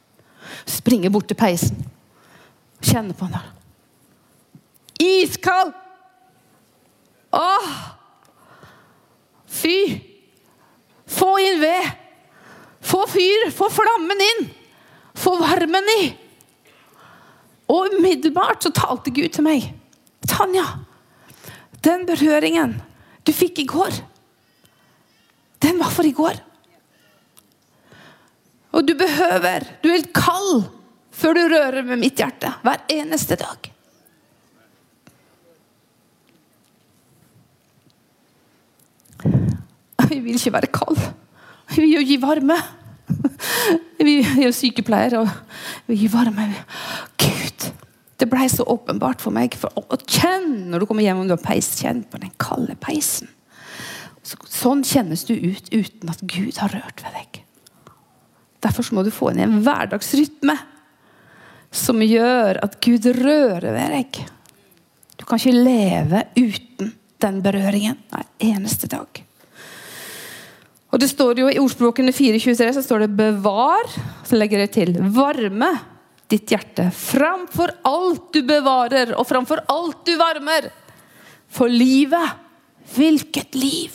Springer 0.71 1.13
bort 1.15 1.29
til 1.31 1.39
peisen. 1.39 1.79
Kjenner 2.81 3.15
på 3.17 3.29
den. 3.31 3.49
Iskald! 5.01 5.73
Åh! 7.31 7.71
Fy! 9.47 9.77
Få 11.11 11.35
inn 11.43 11.61
ved! 11.63 11.91
Få 12.81 13.05
fyr! 13.11 13.51
Få 13.55 13.69
flammen 13.73 14.25
inn! 14.27 14.49
Få 15.15 15.37
varmen 15.41 15.95
i! 15.99 16.03
Og 17.71 17.95
umiddelbart 17.95 18.65
så 18.67 18.73
talte 18.75 19.13
Gud 19.15 19.31
til 19.35 19.47
meg. 19.47 19.69
Tanja, 20.27 20.67
den 21.85 22.07
berøringen 22.09 22.77
du 23.27 23.33
fikk 23.37 23.63
i 23.63 23.69
går, 23.69 23.95
den 25.63 25.79
var 25.79 25.93
for 25.93 26.09
i 26.09 26.15
går. 26.17 26.41
Og 28.71 28.87
du 28.87 28.95
behøver 28.95 29.67
Du 29.83 29.89
er 29.91 30.07
kald 30.15 30.65
før 31.11 31.35
du 31.37 31.41
rører 31.53 31.83
med 31.85 32.01
mitt 32.01 32.21
hjerte. 32.23 32.53
Hver 32.63 32.85
eneste 32.89 33.37
dag. 33.37 33.71
Vi 40.11 40.19
vil 40.19 40.39
ikke 40.39 40.53
være 40.55 40.71
kald. 40.75 41.01
Vi 41.75 41.83
vil 41.83 41.93
jo 41.99 42.07
gi 42.07 42.17
varme. 42.23 42.57
Vi 44.07 44.17
er 44.23 44.55
sykepleiere, 44.55 45.21
og 45.21 45.91
vi 45.91 45.99
gir 46.01 46.13
varme. 46.13 46.47
Gud, 47.21 47.67
det 48.21 48.29
ble 48.31 48.47
så 48.49 48.65
åpenbart 48.65 49.21
for 49.21 49.35
meg. 49.37 49.57
For 49.61 49.75
og 49.77 50.07
kjenn 50.09 50.71
når 50.73 50.83
du 50.83 50.89
kommer 50.89 51.05
hjem 51.05 51.21
om 51.23 51.29
du 51.29 51.35
har 51.37 51.45
peis, 51.45 51.69
kjenn 51.81 52.03
på 52.09 52.21
den 52.23 52.33
kalde 52.41 52.77
peisen. 52.81 53.29
Sånn 54.25 54.85
kjennes 54.87 55.25
du 55.29 55.35
ut 55.35 55.69
uten 55.73 56.13
at 56.13 56.25
Gud 56.25 56.61
har 56.63 56.73
rørt 56.73 57.05
ved 57.05 57.17
deg. 57.17 57.41
Derfor 58.61 58.91
må 58.95 59.05
du 59.05 59.13
få 59.13 59.33
inn 59.33 59.41
en 59.45 59.61
hverdagsrytme 59.65 60.57
som 61.73 62.03
gjør 62.03 62.61
at 62.65 62.77
Gud 62.85 63.07
rører 63.17 63.73
ved 63.73 63.97
deg. 63.97 64.21
Du 65.17 65.25
kan 65.29 65.41
ikke 65.41 65.57
leve 65.57 66.25
uten 66.37 66.95
den 67.21 67.43
berøringen 67.45 67.99
hver 68.11 68.27
eneste 68.51 68.89
dag. 68.91 69.25
Og 70.91 70.99
det 70.99 71.09
står 71.11 71.39
jo 71.39 71.49
I 71.51 71.61
ordspråkene 71.63 72.13
4.23 72.13 72.73
så 72.75 72.83
står 72.83 73.05
det 73.05 73.15
'bevar'. 73.15 73.97
Så 74.27 74.37
legger 74.37 74.59
jeg 74.59 74.71
til 74.71 74.93
'varme 74.99 75.71
ditt 76.31 76.51
hjerte 76.51 76.91
framfor 76.95 77.71
alt 77.85 78.33
du 78.33 78.43
bevarer, 78.43 79.15
og 79.19 79.27
framfor 79.27 79.65
alt 79.69 80.07
du 80.07 80.17
varmer'. 80.19 80.71
For 81.49 81.69
livet 81.69 82.47
Hvilket 82.95 83.55
liv! 83.55 83.93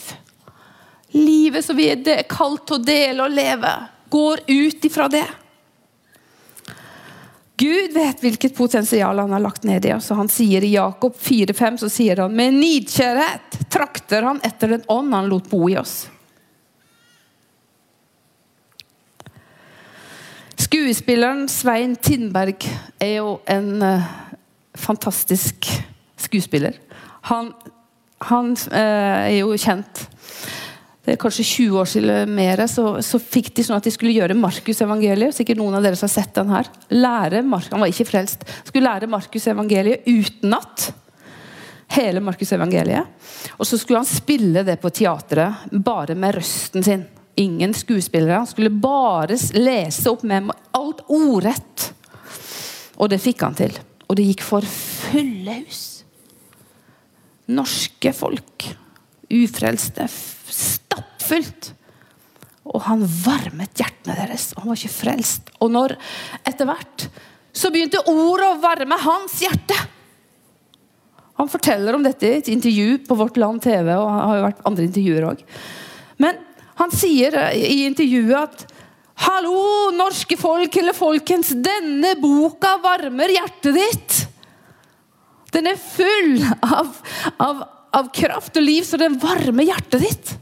Livet 1.12 1.66
som 1.66 1.76
vi 1.76 1.90
er 1.90 2.24
kalt 2.30 2.68
til 2.68 2.78
å 2.78 2.84
dele 2.84 3.26
og 3.26 3.32
leve, 3.32 3.72
går 4.12 4.46
ut 4.48 4.86
ifra 4.88 5.08
det. 5.12 5.26
Gud 7.58 7.94
vet 7.96 8.20
hvilket 8.20 8.56
potensial 8.56 9.20
han 9.20 9.32
har 9.32 9.44
lagt 9.44 9.64
ned 9.64 9.86
i 9.88 9.94
oss. 9.96 10.10
og 10.12 10.18
Han 10.18 10.32
sier 10.32 10.64
I 10.64 10.74
Jakob 10.74 11.16
4,5 11.16 11.78
så 11.86 11.90
sier 11.92 12.20
han 12.26 12.36
med 12.36 12.58
nidkjærhet 12.60 13.60
trakter 13.72 14.28
han 14.28 14.42
etter 14.44 14.76
den 14.76 14.84
ånd 14.92 15.16
han 15.16 15.30
lot 15.32 15.48
bo 15.50 15.70
i 15.72 15.78
oss. 15.80 16.10
Skuespilleren 20.65 21.45
Svein 21.51 21.93
Tindberg 22.01 22.63
er 23.04 23.17
jo 23.19 23.36
en 23.51 23.84
uh, 23.84 24.06
fantastisk 24.80 25.67
skuespiller. 26.17 26.78
Han, 27.30 27.51
han 28.25 28.54
uh, 28.71 29.28
er 29.28 29.36
jo 29.43 29.51
kjent. 29.62 30.06
Det 31.06 31.13
er 31.13 31.19
kanskje 31.21 31.45
20 31.45 31.82
år 31.84 31.89
siden 31.91 32.32
mer, 32.34 32.63
så, 32.71 32.95
så 33.06 33.19
fikk 33.21 33.51
de 33.54 33.65
sånn 33.67 33.78
at 33.78 33.86
de 33.86 33.93
skulle 33.93 34.15
gjøre 34.15 34.38
Markus 34.39 34.82
evangeliet. 34.82 35.36
Sikkert 35.38 35.60
noen 35.60 35.78
av 35.78 35.86
dere 35.86 35.99
som 35.99 36.10
har 36.10 36.15
sett 36.15 36.34
den 36.39 36.54
her. 36.56 36.71
Lære, 36.95 37.43
han 37.45 37.84
var 37.84 37.91
ikke 37.91 38.08
frelst. 38.10 38.47
Skulle 38.65 38.88
lære 38.88 39.12
Markus 39.12 39.45
evangeliet 39.51 40.08
utenat. 40.10 40.88
Hele 41.93 42.23
Markus 42.25 42.56
evangeliet. 42.58 43.30
Og 43.60 43.69
så 43.69 43.78
skulle 43.78 44.01
han 44.01 44.10
spille 44.10 44.65
det 44.65 44.80
på 44.82 44.89
teatret, 44.89 45.69
bare 45.78 46.17
med 46.17 46.39
røsten 46.39 46.88
sin 46.88 47.06
ingen 47.36 47.74
skuespillere. 47.74 48.41
Han 48.43 48.48
skulle 48.48 48.69
bare 48.69 49.38
lese 49.58 50.10
opp 50.12 50.24
med 50.28 50.52
alt 50.76 51.04
ordrett. 51.12 51.91
Og 52.95 53.12
det 53.12 53.19
fikk 53.24 53.43
han 53.43 53.58
til. 53.58 53.76
Og 54.08 54.17
det 54.17 54.28
gikk 54.30 54.43
for 54.45 54.65
fulle 54.65 55.60
hus. 55.63 55.84
Norske 57.52 58.13
folk. 58.15 58.69
Ufrelste. 59.34 60.08
Stappfullt. 60.10 61.74
Og 62.65 62.82
han 62.88 63.04
varmet 63.06 63.78
hjertene 63.78 64.17
deres. 64.17 64.52
Og 64.56 64.63
han 64.63 64.74
var 64.74 64.82
ikke 64.82 65.00
frelst. 65.00 65.52
Og 65.60 65.74
når 65.74 65.98
etter 66.48 66.69
hvert 66.69 67.10
så 67.56 67.71
begynte 67.71 68.04
ordet 68.12 68.48
å 68.50 68.60
varme 68.60 68.98
hans 69.00 69.38
hjerte. 69.43 69.78
Han 71.39 71.52
forteller 71.52 71.95
om 71.95 72.04
dette 72.04 72.28
i 72.28 72.39
et 72.39 72.50
intervju 72.52 73.00
på 73.08 73.15
Vårt 73.19 73.38
Land 73.39 73.62
TV. 73.63 73.91
og 73.95 74.10
har 74.12 74.38
jo 74.38 74.45
vært 74.45 74.65
andre 74.67 74.88
intervjuer 74.88 75.28
også. 75.30 75.48
Men 76.24 76.39
han 76.76 76.92
sier 76.92 77.38
i 77.56 77.86
intervjuet 77.88 78.40
at 78.40 78.72
Hallo, 79.16 79.94
norske 79.96 80.36
folk, 80.36 80.76
eller 80.76 80.96
folkens, 80.96 81.54
denne 81.64 82.18
boka 82.20 82.74
varmer 82.84 83.32
hjertet 83.32 83.78
ditt. 83.78 84.18
Den 85.56 85.70
er 85.72 85.80
full 85.80 86.42
av, 86.60 86.90
av, 87.40 87.62
av 87.96 88.10
kraft 88.12 88.60
og 88.60 88.66
liv, 88.68 88.84
så 88.84 89.00
den 89.00 89.16
varmer 89.22 89.70
hjertet 89.70 90.04
ditt. 90.04 90.34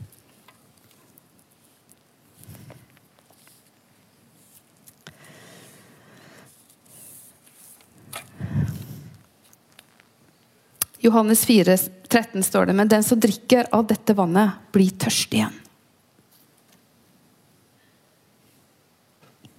Johannes 11.04 11.46
4, 11.46 11.78
13 12.10 12.43
står 12.48 12.72
det, 12.72 12.74
men 12.80 12.89
den 12.89 13.04
som 13.06 13.19
drikker 13.22 13.69
av 13.76 13.86
dette 13.86 14.15
vannet, 14.17 14.63
blir 14.74 14.96
tørst 14.98 15.36
igjen. 15.36 15.62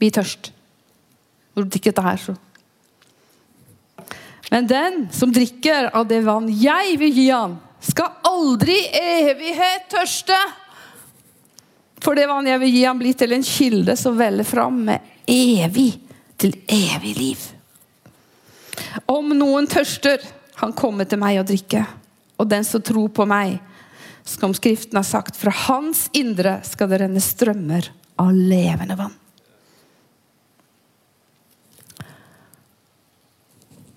Bli 0.01 0.11
tørst. 0.15 0.51
Når 1.55 1.65
du 1.65 1.71
drikker 1.71 1.95
dette 1.95 2.09
her, 2.09 2.19
så 2.19 2.35
Men 4.51 4.67
den 4.67 5.09
som 5.13 5.33
drikker 5.33 5.89
av 5.97 6.07
det 6.07 6.21
vann 6.23 6.49
jeg 6.49 6.99
vil 7.01 7.15
gi 7.17 7.31
han, 7.31 7.57
skal 7.81 8.21
aldri 8.29 8.77
evighet 8.97 9.89
tørste. 9.91 10.37
For 12.05 12.15
det 12.15 12.29
vann 12.29 12.47
jeg 12.47 12.61
vil 12.61 12.75
gi 12.75 12.85
han, 12.85 13.01
blir 13.01 13.17
til 13.19 13.33
en 13.33 13.47
kilde 13.47 13.97
som 13.97 14.19
veller 14.19 14.47
fram 14.47 14.83
med 14.91 15.01
evig 15.27 15.91
til 16.37 16.55
evig 16.69 17.15
liv. 17.19 17.45
Om 19.11 19.33
noen 19.39 19.67
tørster, 19.71 20.21
han 20.61 20.75
kommer 20.77 21.09
til 21.09 21.21
meg 21.23 21.41
og 21.41 21.49
drikke. 21.49 21.85
Og 22.39 22.49
den 22.51 22.67
som 22.67 22.83
tror 22.85 23.11
på 23.15 23.27
meg, 23.29 23.59
som 24.25 24.55
Skriften 24.57 24.99
har 25.01 25.07
sagt, 25.07 25.37
fra 25.37 25.53
hans 25.67 26.07
indre 26.17 26.59
skal 26.67 26.91
det 26.91 27.03
renne 27.05 27.23
strømmer 27.23 27.91
av 28.21 28.33
levende 28.33 28.97
vann. 28.99 29.17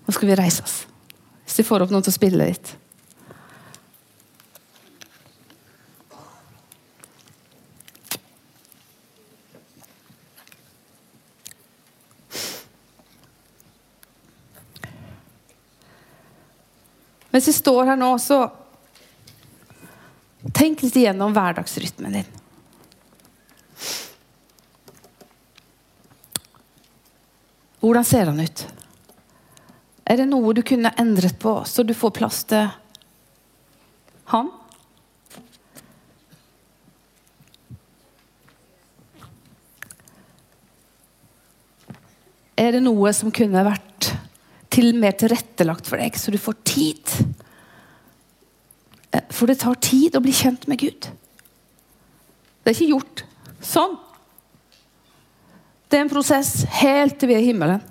Nå 0.08 0.12
skal 0.12 0.28
vi 0.28 0.36
reise 0.36 0.62
oss. 0.62 0.86
Hvis 1.44 1.58
vi 1.58 1.64
får 1.68 1.82
opp 1.84 1.90
noen 1.92 2.04
til 2.06 2.14
å 2.14 2.16
spille 2.16 2.46
litt. 2.48 2.70
Mens 17.28 17.50
vi 17.50 17.52
står 17.52 17.92
her 17.92 18.00
nå, 18.00 18.08
så 18.16 18.40
tenk 20.56 20.86
litt 20.86 20.96
igjennom 20.96 21.36
hverdagsrytmen 21.36 22.16
din. 22.16 22.34
Hvordan 27.84 28.08
ser 28.08 28.32
han 28.32 28.40
ut? 28.40 28.66
Er 30.08 30.16
det 30.16 30.28
noe 30.30 30.54
du 30.56 30.62
kunne 30.64 30.94
endret 30.96 31.36
på, 31.40 31.52
så 31.68 31.84
du 31.84 31.92
får 31.92 32.14
plass 32.16 32.40
til 32.48 32.64
han? 34.32 34.48
Er 42.58 42.74
det 42.74 42.80
noe 42.82 43.12
som 43.14 43.30
kunne 43.30 43.62
vært 43.66 44.08
til 44.72 44.94
mer 44.98 45.14
tilrettelagt 45.18 45.88
for 45.90 46.00
deg, 46.00 46.16
så 46.18 46.32
du 46.32 46.38
får 46.40 46.56
tid. 46.66 47.14
Eh, 49.12 49.24
For 49.30 49.50
det 49.50 49.60
tar 49.62 49.78
tid 49.82 50.16
å 50.16 50.22
bli 50.24 50.34
kjent 50.34 50.66
med 50.70 50.80
Gud. 50.82 51.08
Det 52.62 52.72
er 52.72 52.76
ikke 52.76 52.92
gjort 52.94 53.24
sånn. 53.64 53.96
Det 55.88 55.96
er 55.96 56.04
en 56.04 56.12
prosess 56.12 56.64
helt 56.82 57.16
til 57.18 57.30
vi 57.30 57.38
er 57.38 57.44
i 57.44 57.48
himmelen. 57.48 57.84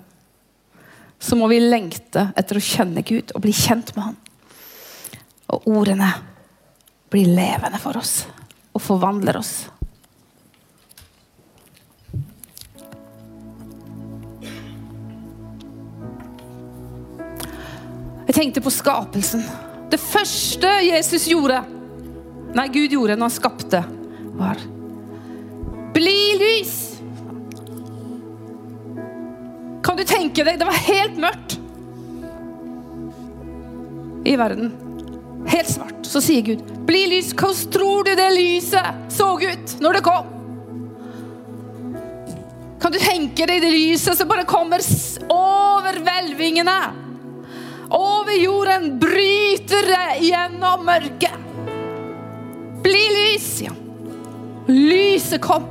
Så 1.18 1.36
må 1.36 1.48
vi 1.50 1.58
lengte 1.60 2.28
etter 2.38 2.58
å 2.58 2.62
kjenne 2.62 3.02
Gud 3.06 3.32
og 3.34 3.42
bli 3.44 3.54
kjent 3.54 3.94
med 3.96 4.10
Han. 4.10 4.18
Og 5.54 5.66
ordene 5.72 6.12
blir 7.10 7.30
levende 7.32 7.80
for 7.80 7.98
oss 7.98 8.22
og 8.76 8.84
forvandler 8.84 9.38
oss. 9.40 9.66
Jeg 18.28 18.36
tenkte 18.36 18.60
på 18.60 18.70
skapelsen. 18.70 19.40
Det 19.88 19.96
første 19.96 20.68
Jesus 20.84 21.24
gjorde, 21.30 21.62
nei, 22.52 22.66
Gud 22.68 22.92
gjorde 22.92 23.16
når 23.16 23.30
han 23.30 23.38
skapte, 23.38 23.80
var 24.36 24.60
Bli 25.96 26.20
lys! 26.38 26.87
Kan 29.84 29.96
du 29.96 30.04
tenke 30.04 30.44
deg? 30.44 30.58
Det 30.58 30.66
var 30.68 30.84
helt 30.88 31.18
mørkt 31.20 31.58
i 34.28 34.36
verden. 34.36 34.72
Helt 35.48 35.70
svart. 35.70 35.94
Så 36.02 36.20
sier 36.20 36.42
Gud, 36.42 36.64
bli 36.86 37.06
lys. 37.12 37.32
Hvordan 37.32 37.72
tror 37.72 38.04
du 38.04 38.14
det 38.18 38.28
lyset 38.34 39.12
så 39.12 39.30
ut 39.40 39.76
når 39.80 39.98
det 39.98 40.04
kom? 40.04 40.34
Kan 42.78 42.94
du 42.94 42.98
tenke 43.02 43.46
deg 43.48 43.62
det 43.62 43.70
lyset 43.72 44.18
som 44.18 44.28
bare 44.30 44.46
kommer 44.48 44.84
over 45.32 45.98
hvelvingene? 46.04 46.78
Over 47.88 48.36
jorden 48.36 48.98
bryter 49.00 49.88
det 49.88 50.26
gjennom 50.28 50.84
mørket. 50.86 51.46
Bli 52.84 53.04
lys, 53.14 53.48
ja. 53.64 53.72
Lyset 54.68 55.40
kom. 55.42 55.64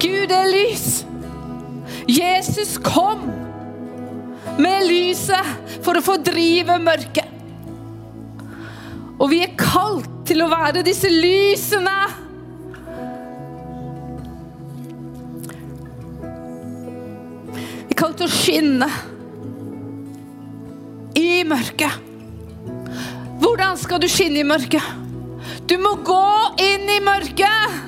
Gud 0.00 0.32
er 0.32 0.48
lys. 0.48 1.07
Jesus 2.08 2.78
kom 2.80 3.26
med 4.58 4.86
lyset 4.88 5.80
for 5.84 5.98
å 5.98 6.04
fordrive 6.04 6.78
mørket. 6.80 7.34
Og 9.18 9.28
vi 9.28 9.42
er 9.44 9.52
kalt 9.60 10.08
til 10.28 10.40
å 10.40 10.48
være 10.48 10.80
disse 10.86 11.10
lysene. 11.12 11.96
Vi 17.82 17.92
er 17.92 17.98
kalt 17.98 18.16
til 18.22 18.28
å 18.28 18.32
skinne 18.32 18.88
i 21.18 21.42
mørket. 21.48 22.06
Hvordan 23.42 23.76
skal 23.80 24.00
du 24.00 24.08
skinne 24.08 24.40
i 24.40 24.48
mørket? 24.48 24.96
Du 25.68 25.76
må 25.82 25.98
gå 26.08 26.24
inn 26.64 26.88
i 26.88 27.02
mørket. 27.04 27.87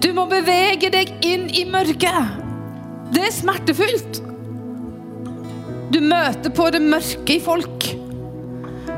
Du 0.00 0.12
må 0.16 0.24
bevege 0.30 0.88
deg 0.92 1.12
inn 1.26 1.48
i 1.52 1.66
mørket. 1.68 2.36
Det 3.12 3.26
er 3.26 3.34
smertefullt. 3.34 4.20
Du 5.90 5.98
møter 6.00 6.52
på 6.54 6.68
det 6.72 6.80
mørke 6.84 7.36
i 7.36 7.42
folk. 7.42 7.88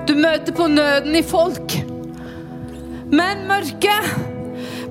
Du 0.06 0.14
møter 0.18 0.54
på 0.54 0.68
nøden 0.70 1.16
i 1.18 1.24
folk. 1.26 1.74
Men 3.12 3.46
mørket 3.48 4.12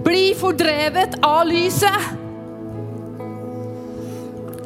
blir 0.06 0.36
fordrevet 0.38 1.16
av 1.26 1.46
lyset. 1.48 2.10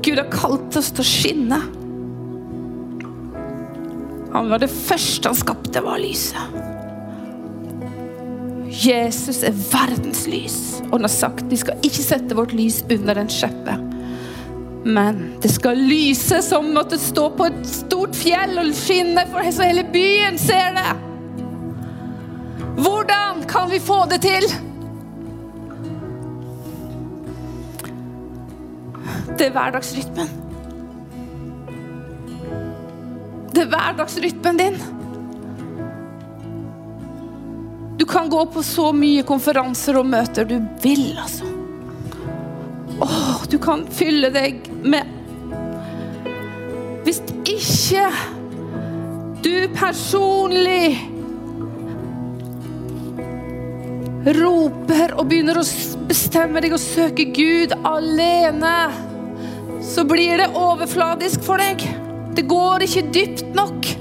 Gud 0.06 0.22
har 0.22 0.30
kalt 0.34 0.78
oss 0.80 0.92
til 0.94 1.06
å 1.06 1.10
skinne. 1.10 1.60
Han 4.36 4.50
var 4.52 4.62
det 4.62 4.72
første 4.74 5.32
han 5.32 5.38
skapte, 5.40 5.84
var 5.86 6.02
lyset. 6.02 6.75
Jesus 8.76 9.44
er 9.48 9.56
verdens 9.72 10.26
lys. 10.28 10.60
Og 10.90 10.98
han 10.98 11.08
har 11.08 11.14
sagt 11.14 11.48
vi 11.52 11.60
skal 11.60 11.80
ikke 11.86 12.04
sette 12.04 12.38
vårt 12.38 12.56
lys 12.56 12.82
under 12.92 13.22
en 13.22 13.32
skjeppe. 13.32 13.78
Men 14.86 15.22
det 15.42 15.50
skal 15.50 15.80
lyse 15.82 16.42
som 16.46 16.68
måtte 16.76 17.00
stå 17.02 17.30
på 17.38 17.48
et 17.50 17.62
stort 17.66 18.14
fjell 18.18 18.60
og 18.62 18.70
skinne, 18.78 19.24
for 19.32 19.48
så 19.50 19.66
hele 19.72 19.86
byen 19.90 20.38
ser 20.38 20.76
det. 20.78 20.92
Hvordan 22.76 23.46
kan 23.50 23.72
vi 23.72 23.80
få 23.82 24.04
det 24.12 24.22
til? 24.22 24.46
Det 29.40 29.48
er 29.48 29.56
hverdagsrytmen. 29.56 30.30
Det 33.56 33.64
er 33.64 33.72
hverdagsrytmen 33.72 34.62
din. 34.62 34.78
Du 37.98 38.06
kan 38.06 38.30
gå 38.30 38.46
på 38.46 38.64
så 38.64 38.90
mye 38.96 39.24
konferanser 39.28 40.00
og 40.00 40.08
møter 40.10 40.48
du 40.50 40.58
vil, 40.84 41.14
altså. 41.16 41.48
Åh, 43.02 43.44
du 43.52 43.58
kan 43.60 43.84
fylle 43.92 44.30
deg 44.32 44.70
med 44.88 45.10
Hvis 47.04 47.20
ikke 47.44 48.06
du 49.44 49.68
personlig 49.76 50.96
roper 54.40 55.14
og 55.20 55.28
begynner 55.30 55.60
å 55.60 55.66
bestemme 56.10 56.64
deg 56.64 56.74
og 56.74 56.82
søke 56.82 57.28
Gud 57.36 57.76
alene, 57.86 58.74
så 59.86 60.06
blir 60.08 60.42
det 60.42 60.50
overfladisk 60.58 61.46
for 61.46 61.62
deg. 61.62 61.84
Det 62.36 62.48
går 62.50 62.88
ikke 62.88 63.06
dypt 63.14 63.54
nok. 63.54 63.92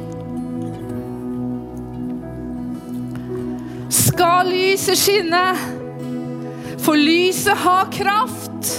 Skal 3.95 4.49
lyset 4.51 4.99
skinne? 4.99 5.43
For 6.83 6.99
lyset 6.99 7.59
har 7.63 7.93
kraft. 7.95 8.71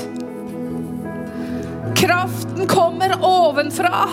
Kraften 1.95 2.67
kommer 2.67 3.15
ovenfra. 3.21 4.09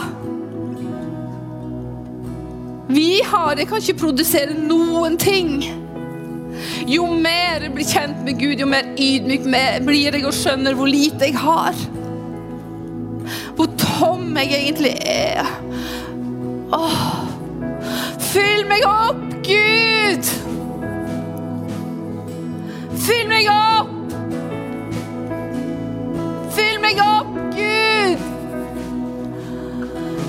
Vi 2.86 3.22
har 3.26 3.56
det, 3.56 3.66
kan 3.66 3.82
ikke 3.82 3.98
produsere 3.98 4.54
noen 4.54 5.16
ting. 5.18 5.56
Jo 6.86 7.08
mer 7.08 7.64
jeg 7.64 7.72
blir 7.74 7.88
kjent 7.88 8.22
med 8.26 8.38
Gud, 8.38 8.60
jo 8.60 8.68
mer 8.68 8.92
ydmyk 8.94 9.48
blir 9.86 10.14
jeg 10.14 10.26
og 10.28 10.36
skjønner 10.36 10.76
hvor 10.78 10.90
lite 10.90 11.32
jeg 11.32 11.40
har. 11.40 11.82
Hvor 13.58 13.72
tom 13.80 14.38
jeg 14.38 14.54
egentlig 14.60 14.94
er. 15.02 15.50
Åh. 16.78 17.02
Fyll 18.32 18.68
meg 18.70 18.86
opp, 18.86 19.26
Gud! 19.42 20.41
Fyll 23.02 23.26
meg 23.26 23.48
opp! 23.50 23.88
Fyll 26.54 26.76
meg 26.84 27.00
opp, 27.02 27.32
Gud! 27.56 28.20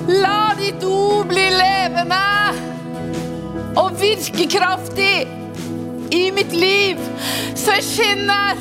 La 0.09 0.55
ditt 0.57 0.81
ord 0.87 1.29
bli 1.29 1.43
levende 1.53 2.23
og 3.77 3.93
virkekraftig 4.01 5.27
i 6.17 6.23
mitt 6.33 6.57
liv, 6.57 6.97
så 7.53 7.77
jeg 7.77 7.85
skinner 7.91 8.57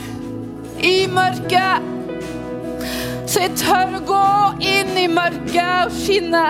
i 0.84 1.06
mørket. 1.08 1.88
Så 3.24 3.46
jeg 3.46 3.56
tør 3.64 3.96
å 3.96 4.04
gå 4.12 4.28
inn 4.74 4.92
i 5.00 5.08
mørket 5.08 5.86
og 5.86 5.96
skinne. 6.02 6.46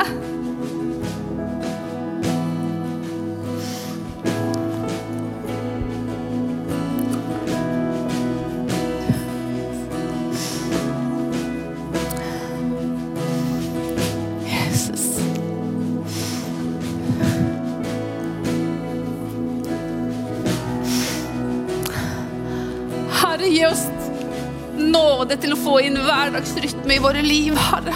Nåde 25.33 25.42
til 25.46 25.54
å 25.54 25.56
få 25.56 25.78
inn 25.80 25.94
hverdagsrytme 25.96 26.96
i 26.98 27.00
våre 27.00 27.22
liv, 27.24 27.56
Herre. 27.56 27.94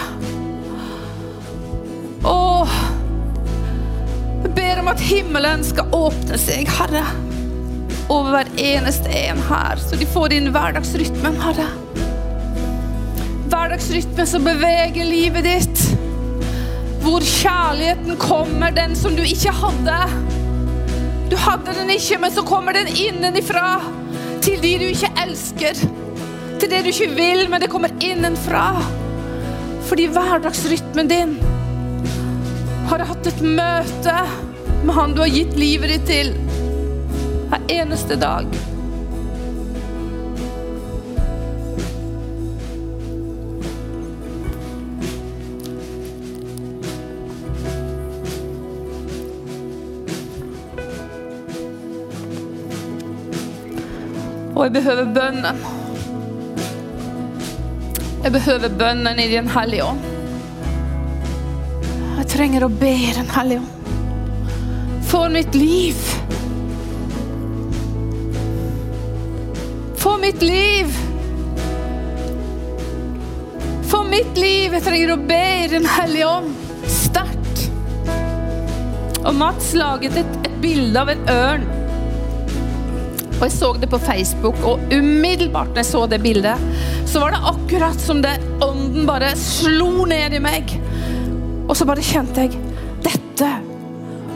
å 2.25 2.65
jeg 4.41 4.53
ber 4.55 4.79
om 4.81 4.89
at 4.89 5.03
himmelen 5.05 5.65
skal 5.65 5.91
åpne 5.93 6.39
seg, 6.41 6.69
Herre, 6.79 7.03
over 8.09 8.31
hver 8.33 8.49
eneste 8.57 9.11
en 9.13 9.41
her, 9.51 9.77
så 9.77 9.99
de 9.99 10.07
får 10.09 10.33
inn 10.33 10.49
hverdagsrytmen, 10.55 11.37
Herre. 11.43 11.67
Hverdagsrytmen 13.51 14.31
som 14.33 14.47
beveger 14.47 15.05
livet 15.05 15.45
ditt. 15.45 15.83
Hvor 17.05 17.21
kjærligheten 17.21 18.17
kommer, 18.17 18.73
den 18.73 18.97
som 18.97 19.13
du 19.13 19.21
ikke 19.27 19.53
hadde. 19.61 19.99
Du 21.29 21.37
hadde 21.37 21.77
den 21.77 21.93
ikke, 21.93 22.17
men 22.23 22.33
så 22.33 22.41
kommer 22.47 22.73
den 22.73 22.89
innenifra 22.89 23.77
til 24.41 24.57
de 24.63 24.75
du 24.81 24.89
ikke 24.89 25.13
elsker. 25.27 25.85
Til 26.57 26.71
det 26.71 26.79
du 26.83 26.89
ikke 26.89 27.13
vil, 27.13 27.43
men 27.51 27.61
det 27.61 27.69
kommer 27.69 27.93
innenfra. 28.01 28.81
Fordi 29.87 30.07
hverdagsrytmen 30.09 31.09
din 31.09 31.35
har 32.89 33.03
hatt 33.05 33.29
et 33.29 33.43
møte 33.45 34.15
med 34.83 34.95
han 34.97 35.13
du 35.13 35.21
har 35.21 35.31
gitt 35.31 35.53
livet 35.59 35.93
ditt 35.93 36.07
til 36.09 36.33
hver 37.51 37.61
eneste 37.77 38.17
dag. 38.19 38.49
Og 54.57 54.63
jeg 54.65 54.73
behøver 54.81 55.13
bønnen. 55.13 55.76
Jeg 58.27 58.33
behøver 58.33 58.73
bønnen 58.75 59.19
i 59.23 59.25
Den 59.31 59.45
hellige 59.47 59.85
ånd. 59.87 59.99
Jeg 62.17 62.25
trenger 62.27 62.65
å 62.65 62.67
be 62.67 62.89
i 62.91 63.13
Den 63.15 63.29
hellige 63.31 63.61
ånd. 63.61 64.97
For 65.07 65.31
mitt 65.31 65.55
liv. 65.55 66.01
For 70.03 70.19
mitt 70.19 70.43
liv. 70.43 70.91
For 73.87 74.03
mitt 74.11 74.35
liv. 74.35 74.75
Jeg 74.75 74.83
trenger 74.89 75.15
å 75.15 75.19
be 75.31 75.41
i 75.61 75.71
Den 75.77 75.87
hellige 75.95 76.27
ånd. 76.27 76.51
Sterkt. 76.97 77.63
Og 79.23 79.31
Mats 79.39 79.71
laget 79.79 80.19
et, 80.19 80.37
et 80.51 80.61
bilde 80.67 80.99
av 80.99 81.15
en 81.15 81.25
ørn. 81.31 81.67
Og 83.37 83.43
jeg 83.45 83.55
så 83.55 83.71
det 83.79 83.87
på 83.95 84.03
Facebook, 84.03 84.59
og 84.67 84.91
umiddelbart 84.91 85.71
når 85.71 85.85
jeg 85.85 85.93
så 85.93 86.07
det 86.11 86.23
bildet, 86.27 86.69
så 87.07 87.19
var 87.19 87.31
det 87.31 87.37
akkurat 87.43 88.01
som 88.01 88.21
det 88.21 88.35
ånden 88.61 89.05
bare 89.07 89.31
slo 89.39 90.05
ned 90.05 90.33
i 90.35 90.41
meg. 90.43 90.73
Og 91.67 91.75
så 91.77 91.87
bare 91.87 92.03
kjente 92.03 92.43
jeg 92.45 92.57
dette. 93.05 93.51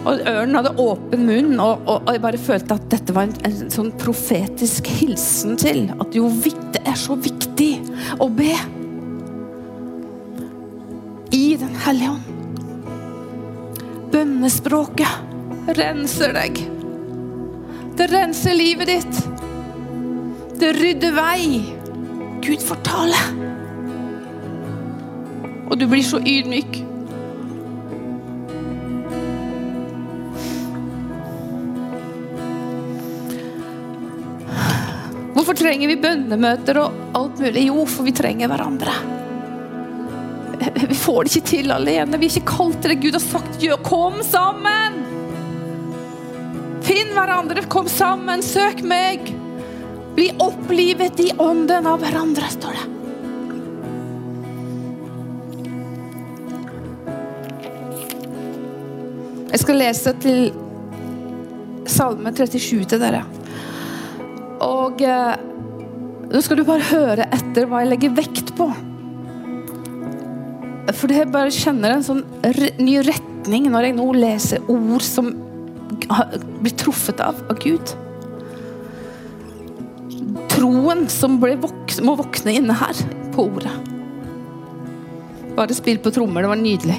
Og 0.01 0.21
ørnen 0.25 0.55
hadde 0.57 0.71
åpen 0.81 1.25
munn, 1.27 1.59
og, 1.59 1.83
og, 1.85 1.97
og 2.07 2.13
jeg 2.15 2.23
bare 2.23 2.39
følte 2.41 2.77
at 2.79 2.87
dette 2.93 3.13
var 3.15 3.27
en, 3.27 3.35
en 3.45 3.73
sånn 3.73 3.91
profetisk 4.01 4.87
hilsen 4.89 5.59
til 5.61 5.89
at 5.93 6.15
jo, 6.15 6.29
det 6.73 6.81
er 6.87 6.97
så 6.97 7.17
viktig 7.19 7.73
å 8.23 8.29
be 8.31 8.55
i 11.31 11.55
Den 11.59 11.75
hellige 11.85 12.11
ånd. 12.11 12.31
Bønnespråket 14.11 15.69
renser 15.77 16.33
deg. 16.35 16.57
Det 17.99 18.07
renser 18.11 18.57
livet 18.57 18.91
ditt. 18.91 19.21
Det 20.59 20.73
rydder 20.75 21.15
vei. 21.15 21.45
Gud 22.41 22.61
får 22.65 22.79
tale. 22.85 23.19
Og 25.69 25.77
du 25.79 25.85
blir 25.87 26.03
så 26.03 26.19
ydmyk. 26.19 26.81
Hvorfor 35.31 35.57
trenger 35.57 35.89
vi 35.89 35.97
bønnemøter 36.01 36.77
og 36.81 36.97
alt 37.17 37.39
mulig? 37.41 37.67
Jo, 37.69 37.85
for 37.89 38.05
vi 38.07 38.13
trenger 38.15 38.51
hverandre. 38.51 38.93
Vi 40.61 40.97
får 40.97 41.23
det 41.23 41.31
ikke 41.31 41.49
til 41.49 41.71
alene. 41.73 42.19
Vi 42.19 42.27
er 42.27 42.35
ikke 42.35 42.57
kalt 42.57 42.81
til 42.83 42.93
det. 42.93 42.99
Gud 43.01 43.17
har 43.17 43.23
sagt 43.23 43.65
kom 43.87 44.19
sammen! 44.27 44.99
Finn 46.81 47.13
hverandre, 47.15 47.63
kom 47.71 47.87
sammen, 47.89 48.41
søk 48.43 48.81
meg. 48.85 49.40
Bli 50.15 50.31
opplivet 50.43 51.19
i 51.23 51.31
ånden 51.37 51.87
av 51.87 52.01
hverandre, 52.03 52.49
står 52.51 52.79
det. 52.79 52.87
Jeg 59.51 59.59
skal 59.65 59.81
lese 59.81 60.13
til 60.23 60.51
Salme 61.91 62.31
37 62.31 62.85
til 62.91 63.01
dere. 63.01 63.23
Og 64.63 65.01
eh, 65.03 65.33
nå 66.31 66.39
skal 66.43 66.61
du 66.61 66.63
bare 66.67 66.87
høre 66.91 67.27
etter 67.35 67.67
hva 67.67 67.81
jeg 67.83 67.91
legger 67.91 68.15
vekt 68.15 68.53
på. 68.55 68.69
For 70.95 71.11
jeg 71.11 71.31
bare 71.33 71.51
kjenner 71.55 71.95
en 71.95 72.05
sånn 72.05 72.23
ny 72.79 72.99
retning 73.05 73.67
når 73.71 73.89
jeg 73.89 73.97
nå 73.97 74.07
leser 74.15 74.71
ord 74.71 75.03
som 75.05 75.33
blir 76.61 76.75
truffet 76.79 77.19
av 77.23 77.39
av 77.51 77.59
Gud. 77.63 77.93
Troen 80.61 81.07
som 81.09 81.39
vok 81.41 81.95
må 82.05 82.13
våkne 82.19 82.51
inne 82.53 82.75
her, 82.77 82.97
på 83.33 83.47
ordet. 83.49 83.71
Bare 85.57 85.73
spill 85.73 85.97
på 85.97 86.11
trommer. 86.13 86.45
Det 86.45 86.51
var 86.51 86.59
nydelig. 86.59 86.97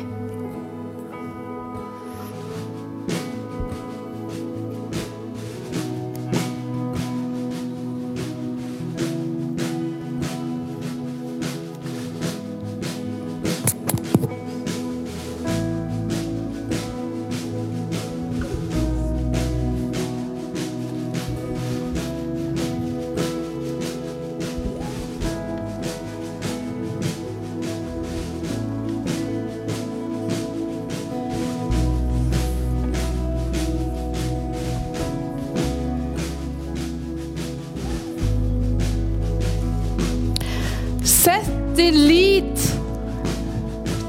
Din 41.77 41.97
lit 42.07 42.64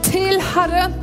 til 0.03 0.39
Herren. 0.53 0.95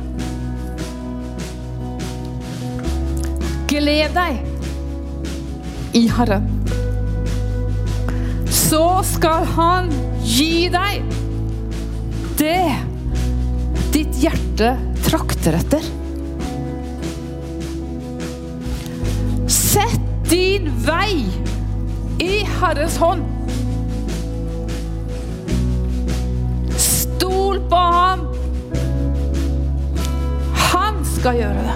Gled 3.71 4.13
deg 4.15 5.97
i 5.97 6.05
Herren. 6.11 6.47
Så 8.51 8.83
skal 9.07 9.47
Han 9.55 9.89
gi 10.23 10.69
deg 10.71 11.01
det 12.39 12.69
ditt 13.95 14.21
hjerte 14.23 14.71
trakter 15.05 15.59
etter. 15.59 15.91
Sett 19.51 20.07
din 20.29 20.71
vei 20.85 21.25
i 22.21 22.33
Herrens 22.59 22.99
hånd. 23.01 23.30
Skal 31.21 31.37
gjøre 31.37 31.63
det. 31.65 31.73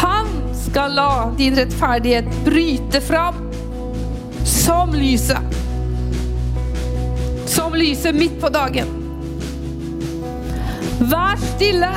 Han 0.00 0.30
skal 0.58 0.96
la 0.98 1.10
din 1.38 1.54
rettferdighet 1.54 2.30
bryte 2.44 3.00
fram 3.00 3.34
som 4.44 4.94
lyset. 4.94 5.54
Som 7.46 7.74
lyset 7.78 8.14
midt 8.14 8.40
på 8.42 8.50
dagen. 8.50 8.90
Vær 11.06 11.38
stille 11.54 11.92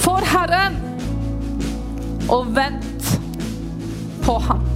for 0.00 0.24
Herren 0.32 0.80
og 2.30 2.56
vent 2.56 3.18
på 4.24 4.40
ham. 4.48 4.69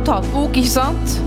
Notatbok, 0.00 0.56
ikke 0.56 0.70
sant? 0.70 1.18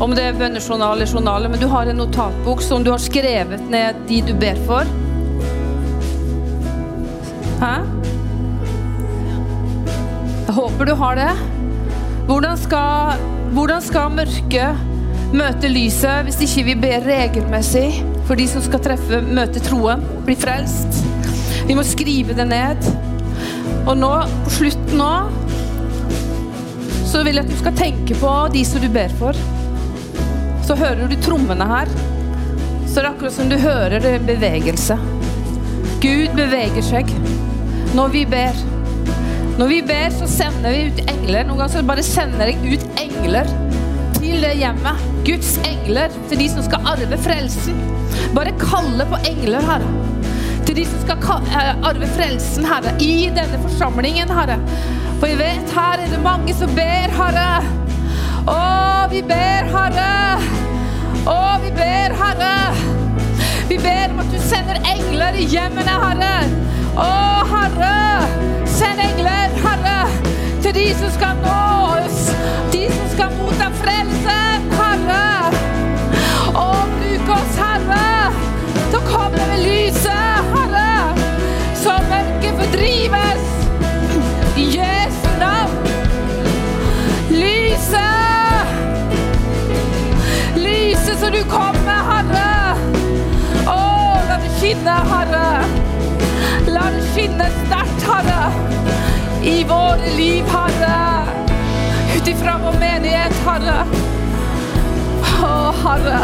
Om 0.00 0.14
det 0.16 0.22
er 0.24 0.36
bønnejournal 0.38 0.96
eller 0.96 1.10
journaler, 1.10 1.50
men 1.52 1.60
du 1.60 1.66
har 1.68 1.88
en 1.90 1.98
notatbok 2.00 2.62
som 2.64 2.84
du 2.84 2.90
har 2.92 3.02
skrevet 3.02 3.66
ned 3.68 3.98
de 4.08 4.20
du 4.24 4.32
ber 4.38 4.56
for. 4.68 4.88
Hæ? 7.60 7.74
Jeg 10.46 10.54
håper 10.56 10.88
du 10.88 10.94
har 10.96 11.18
det. 11.18 11.32
Hvordan 12.28 12.56
skal, 12.60 13.20
hvordan 13.56 13.84
skal 13.84 14.14
mørket 14.14 14.86
møte 15.28 15.68
lyset 15.68 16.24
hvis 16.24 16.40
ikke 16.46 16.64
vi 16.70 16.76
ber 16.86 17.04
regelmessig 17.04 17.90
for 18.28 18.40
de 18.40 18.46
som 18.48 18.64
skal 18.64 18.80
treffe, 18.84 19.20
møte 19.20 19.60
troen, 19.64 20.06
bli 20.24 20.38
frelst? 20.38 21.02
Vi 21.68 21.76
må 21.76 21.84
skrive 21.84 22.36
det 22.38 22.48
ned. 22.48 22.88
Og 23.84 23.98
nå, 24.00 24.14
på 24.46 24.54
slutten 24.54 24.96
nå, 24.96 25.12
så 27.08 27.22
vil 27.24 27.38
jeg 27.38 27.46
at 27.46 27.50
du 27.50 27.56
skal 27.56 27.76
tenke 27.76 28.16
på 28.20 28.30
de 28.52 28.62
som 28.68 28.82
du 28.84 28.88
ber 28.92 29.12
for. 29.20 29.36
Så 30.66 30.76
hører 30.76 31.08
du 31.08 31.16
trommene 31.24 31.64
her. 31.70 31.88
Så 32.84 33.00
det 33.00 33.04
er 33.06 33.12
akkurat 33.14 33.36
som 33.36 33.48
du 33.48 33.56
hører 33.60 33.96
det 34.02 34.10
er 34.10 34.18
en 34.18 34.28
bevegelse. 34.28 34.98
Gud 36.02 36.34
beveger 36.36 36.84
seg 36.84 37.12
når 37.96 38.12
vi 38.12 38.24
ber. 38.28 38.60
Når 39.58 39.70
vi 39.72 39.78
ber, 39.82 40.12
så 40.14 40.28
sender 40.30 40.74
vi 40.74 40.84
ut 40.90 41.00
engler. 41.08 41.48
Noen 41.48 41.62
ganger 41.62 41.72
så 41.72 41.86
bare 41.88 42.04
sender 42.06 42.52
jeg 42.52 42.76
ut 42.76 43.00
engler 43.00 43.48
til 44.18 44.44
det 44.44 44.52
hjemmet. 44.60 45.00
Guds 45.26 45.56
engler 45.66 46.12
til 46.28 46.44
de 46.44 46.50
som 46.52 46.66
skal 46.68 46.92
arve 46.92 47.18
frelsen. 47.24 47.80
Bare 48.36 48.52
kalle 48.60 49.08
på 49.08 49.18
engler, 49.32 49.64
Herre. 49.64 49.88
Til 50.68 50.76
de 50.76 50.84
som 50.86 51.00
skal 51.02 51.48
eh, 51.48 51.72
arve 51.88 52.08
frelsen, 52.14 52.68
Herre, 52.68 52.92
i 53.02 53.30
denne 53.34 53.58
forsamlingen, 53.64 54.30
Herre. 54.36 54.60
For 55.18 55.26
jeg 55.26 55.38
vet 55.38 55.70
her 55.74 55.98
er 55.98 56.10
det 56.12 56.18
mange 56.22 56.52
som 56.54 56.70
ber, 56.76 57.10
Herre. 57.10 57.62
Å, 58.46 58.58
vi 59.10 59.18
ber, 59.26 59.66
Herre. 59.72 60.12
Å, 61.26 61.38
vi 61.62 61.72
ber, 61.74 62.14
Herre. 62.20 62.52
Vi 63.66 63.78
ber 63.82 64.12
om 64.14 64.20
at 64.22 64.30
du 64.30 64.38
sender 64.46 64.78
engler 64.86 65.34
i 65.42 65.46
hjemmene, 65.50 65.96
Herre. 66.04 66.36
Å, 67.02 67.08
Herre. 67.50 67.96
Send 68.78 69.02
engler, 69.02 69.58
Herre, 69.64 69.98
til 70.62 70.76
de 70.76 70.86
som 71.00 71.10
skal 71.16 71.42
nå 71.42 71.58
oss. 71.96 72.28
De 72.70 72.84
som 72.94 73.08
skal 73.16 73.34
motta 73.40 73.72
frelsen, 73.80 74.68
Herre. 74.78 75.24
Å, 76.54 76.68
bruk 76.94 77.32
oss, 77.40 77.58
Herre, 77.58 78.04
Så 78.92 79.02
kommer 79.10 79.50
vi 79.50 79.64
lyset, 79.66 80.54
Herre. 80.54 80.86
Så 81.82 81.98
mørket 82.06 82.62
fordrives. 82.62 83.27
Så 91.20 91.30
du 91.30 91.42
kommer, 91.50 91.98
Herre. 92.06 92.76
Å, 93.66 93.78
la 94.28 94.36
det 94.38 94.50
skinne, 94.60 94.92
Herre. 95.10 95.46
La 96.70 96.84
det 96.94 97.00
skinne 97.10 97.48
sterkt, 97.56 98.04
Herre. 98.06 98.52
I 99.42 99.64
våre 99.66 100.12
liv, 100.14 100.46
Herre. 100.52 101.00
Ut 102.14 102.30
ifra 102.30 102.54
vår 102.62 102.78
menighet, 102.78 103.34
Herre. 103.48 103.80
Å, 105.42 105.50
Herre. 105.82 106.20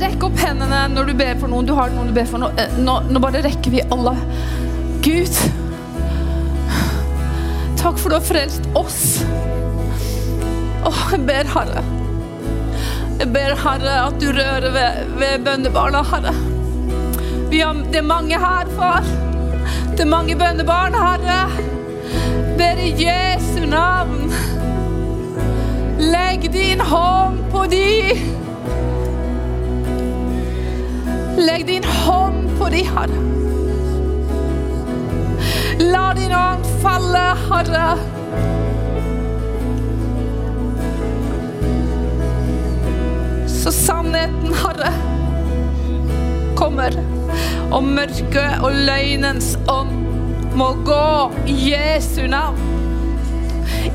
Rekk 0.00 0.26
opp 0.30 0.40
hendene 0.40 0.80
når 0.96 1.12
du 1.12 1.14
ber 1.20 1.36
for 1.44 1.52
noen. 1.52 1.68
Du 1.68 1.76
har 1.76 1.92
noen 1.92 2.08
du 2.08 2.16
ber 2.16 2.26
for. 2.32 2.40
Nå, 2.40 2.50
eh, 2.56 2.80
nå, 2.80 2.98
nå 3.12 3.20
bare 3.22 3.44
rekker 3.44 3.76
vi 3.76 3.84
alle. 3.92 4.16
Gud, 5.04 5.44
takk 7.86 8.00
for 8.02 8.10
du 8.10 8.16
har 8.16 8.24
frelst 8.26 8.64
oss. 8.74 9.02
Og 10.86 10.96
jeg 11.12 11.20
ber, 11.28 11.46
Herre. 11.52 11.82
Jeg 13.20 13.28
ber, 13.34 13.54
Herre, 13.62 13.92
at 14.08 14.16
du 14.18 14.26
rører 14.34 14.72
ved, 14.74 15.12
ved 15.20 15.44
bønnebarna, 15.46 16.02
Herre. 16.10 16.32
Har, 17.52 17.78
det 17.92 18.00
er 18.00 18.02
mange 18.02 18.40
her, 18.42 18.72
far. 18.76 19.06
Det 19.92 20.02
er 20.02 20.10
mange 20.10 20.34
bønnebarn, 20.36 20.98
Herre. 20.98 21.38
Ber 22.58 22.82
i 22.82 22.90
Jesu 23.04 23.62
navn. 23.70 24.34
Legg 26.02 26.50
din 26.52 26.82
hånd 26.82 27.38
på 27.54 27.68
de. 27.70 27.86
Legg 31.38 31.68
din 31.70 31.86
hånd 32.02 32.50
på 32.58 32.74
de, 32.74 32.82
Herre. 32.90 33.45
La 35.78 36.14
din 36.14 36.32
ånd 36.32 36.64
falle, 36.82 37.24
Herre. 37.50 37.98
Så 43.46 43.72
sannheten, 43.72 44.54
Herre, 44.62 44.92
kommer, 46.56 46.96
og 47.70 47.84
mørket 47.84 48.64
og 48.64 48.72
løgnens 48.72 49.58
ånd 49.68 49.92
må 50.56 50.70
gå 50.86 51.32
i 51.46 51.56
Jesu 51.74 52.24
navn. 52.30 52.56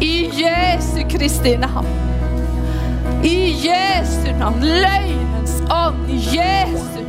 I 0.02 0.30
Jesu 0.38 1.02
Kristi 1.10 1.56
navn. 1.58 1.88
I 3.24 3.38
Jesu 3.66 4.30
navn. 4.38 4.62
Løgnens 4.62 5.62
ånd. 5.72 6.06
Jesu 6.10 7.02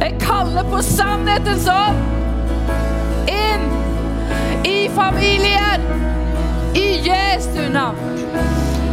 Jeg 0.00 0.14
kaller 0.20 0.62
på 0.70 0.82
sannhetens 0.82 1.66
ånd 1.70 2.23
i 4.64 4.88
familien. 4.88 5.80
I 6.74 7.00
Jesu 7.08 7.72
navn. 7.72 7.96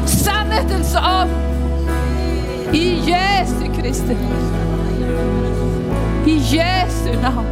Sannhetens 0.05 0.95
ånd. 0.95 1.31
I 2.73 3.01
Jesu 3.05 3.81
Kristi. 3.81 4.17
I 6.25 6.37
Jesu 6.37 7.21
navn. 7.21 7.45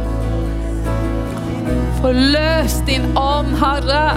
Forløs 2.00 2.82
din 2.86 3.16
ånd, 3.16 3.46
Herre. 3.46 4.16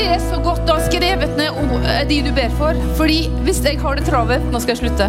Er 0.00 0.18
så 0.20 0.38
godt 0.44 0.68
å 0.68 0.76
ha 0.78 0.84
skrevet 0.86 1.36
ned 1.38 1.56
eh, 1.82 2.02
de 2.08 2.20
du 2.26 2.32
ber 2.36 2.52
for. 2.58 2.78
Fordi 2.98 3.26
hvis 3.46 3.62
jeg 3.64 3.80
har 3.82 3.98
det 3.98 4.06
travelt 4.08 4.50
Nå 4.52 4.60
skal 4.62 4.76
jeg 4.76 4.84
slutte 4.84 5.08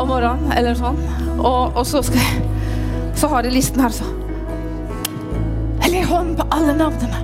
om 0.00 0.10
morgenen, 0.10 0.50
eller 0.56 0.76
sånn. 0.78 0.98
Og, 1.38 1.76
og 1.76 1.84
så 1.86 2.02
jeg 2.14 2.42
Så 3.18 3.30
har 3.30 3.46
jeg 3.46 3.54
listen 3.54 3.82
her, 3.82 3.94
så. 3.94 4.08
Jeg 5.84 5.92
legger 5.92 6.10
hånden 6.10 6.34
på 6.40 6.48
alle 6.54 6.74
navnene. 6.78 7.20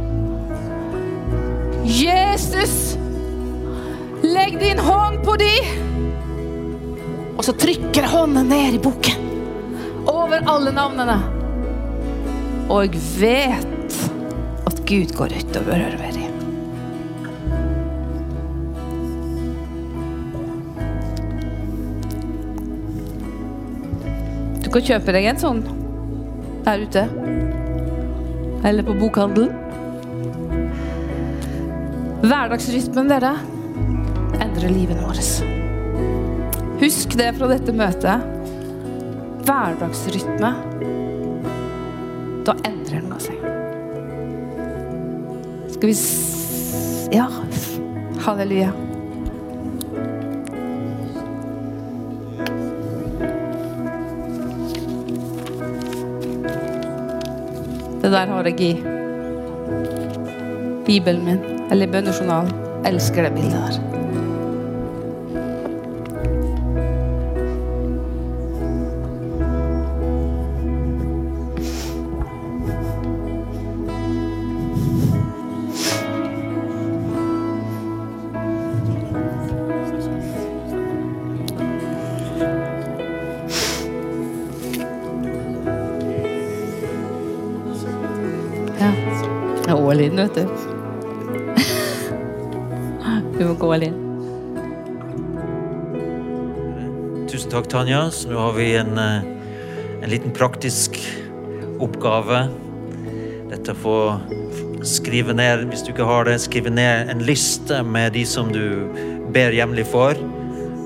Jesus, 1.90 2.94
legg 4.22 4.60
din 4.60 4.78
hånd 4.78 5.18
på 5.26 5.34
de. 5.40 5.50
Og 7.34 7.42
så 7.46 7.56
trykker 7.56 8.04
jeg 8.04 8.12
hånden 8.12 8.50
ned 8.52 8.78
i 8.78 8.82
boken. 8.84 9.28
Over 10.06 10.46
alle 10.54 10.76
navnene. 10.76 11.18
Og 12.70 12.86
jeg 12.86 13.02
vet 13.18 14.00
at 14.70 14.84
Gud 14.86 15.16
går 15.18 15.40
utover 15.40 15.98
ved 15.98 16.19
Du 24.70 24.76
kan 24.76 24.84
kjøpe 24.86 25.10
deg 25.10 25.24
en 25.26 25.38
sånn 25.42 25.60
der 26.62 26.82
ute. 26.86 27.00
Eller 28.62 28.84
på 28.86 28.94
bokhandelen. 29.00 29.50
Hverdagsrytmen, 32.22 33.08
dere, 33.10 33.32
endrer 34.38 34.70
livet 34.70 35.00
vårt. 35.02 35.32
Husk 36.84 37.16
det 37.18 37.32
fra 37.40 37.48
dette 37.50 37.74
møtet. 37.74 38.22
Hverdagsrytme. 39.48 40.52
Da 42.46 42.54
endrer 42.70 43.02
noe 43.08 43.18
seg. 43.26 43.42
Skal 45.74 45.90
vi 45.90 45.96
s... 45.98 46.06
Ja. 47.10 47.26
Halleluja. 48.22 48.70
Det 58.10 58.18
der 58.18 58.26
har 58.26 58.42
jeg 58.42 58.60
i 58.60 58.82
Bibelen 60.86 61.24
min, 61.24 61.38
eller 61.70 61.86
bønnejournalen. 61.86 62.50
Elsker 62.86 63.22
det 63.22 63.34
bildet 63.34 63.52
der. 63.52 63.99
Vet 90.20 90.34
du. 90.40 90.44
Vi 93.38 93.46
må 93.48 93.54
gå 93.56 93.72
all 93.72 93.86
in. 93.88 93.98
Tusen 97.30 97.50
takk, 97.52 97.70
Tanja. 97.72 98.02
Så 98.12 98.28
nå 98.28 98.38
har 98.38 98.52
vi 98.52 98.74
en, 98.76 98.98
eh, 98.98 99.22
en 100.02 100.10
liten 100.10 100.34
praktisk 100.36 100.98
oppgave. 101.80 102.48
Dette 103.50 103.72
å 103.72 103.80
få 103.80 103.96
skrive 104.86 105.32
ned, 105.36 105.66
hvis 105.70 105.84
du 105.86 105.92
ikke 105.92 106.08
har 106.08 106.28
det, 106.28 106.36
skrive 106.42 106.72
ned 106.72 107.10
en 107.12 107.24
liste 107.24 107.82
med 107.84 108.12
de 108.16 108.24
som 108.28 108.52
du 108.52 108.88
ber 109.32 109.56
hjemlig 109.56 109.86
for. 109.88 110.18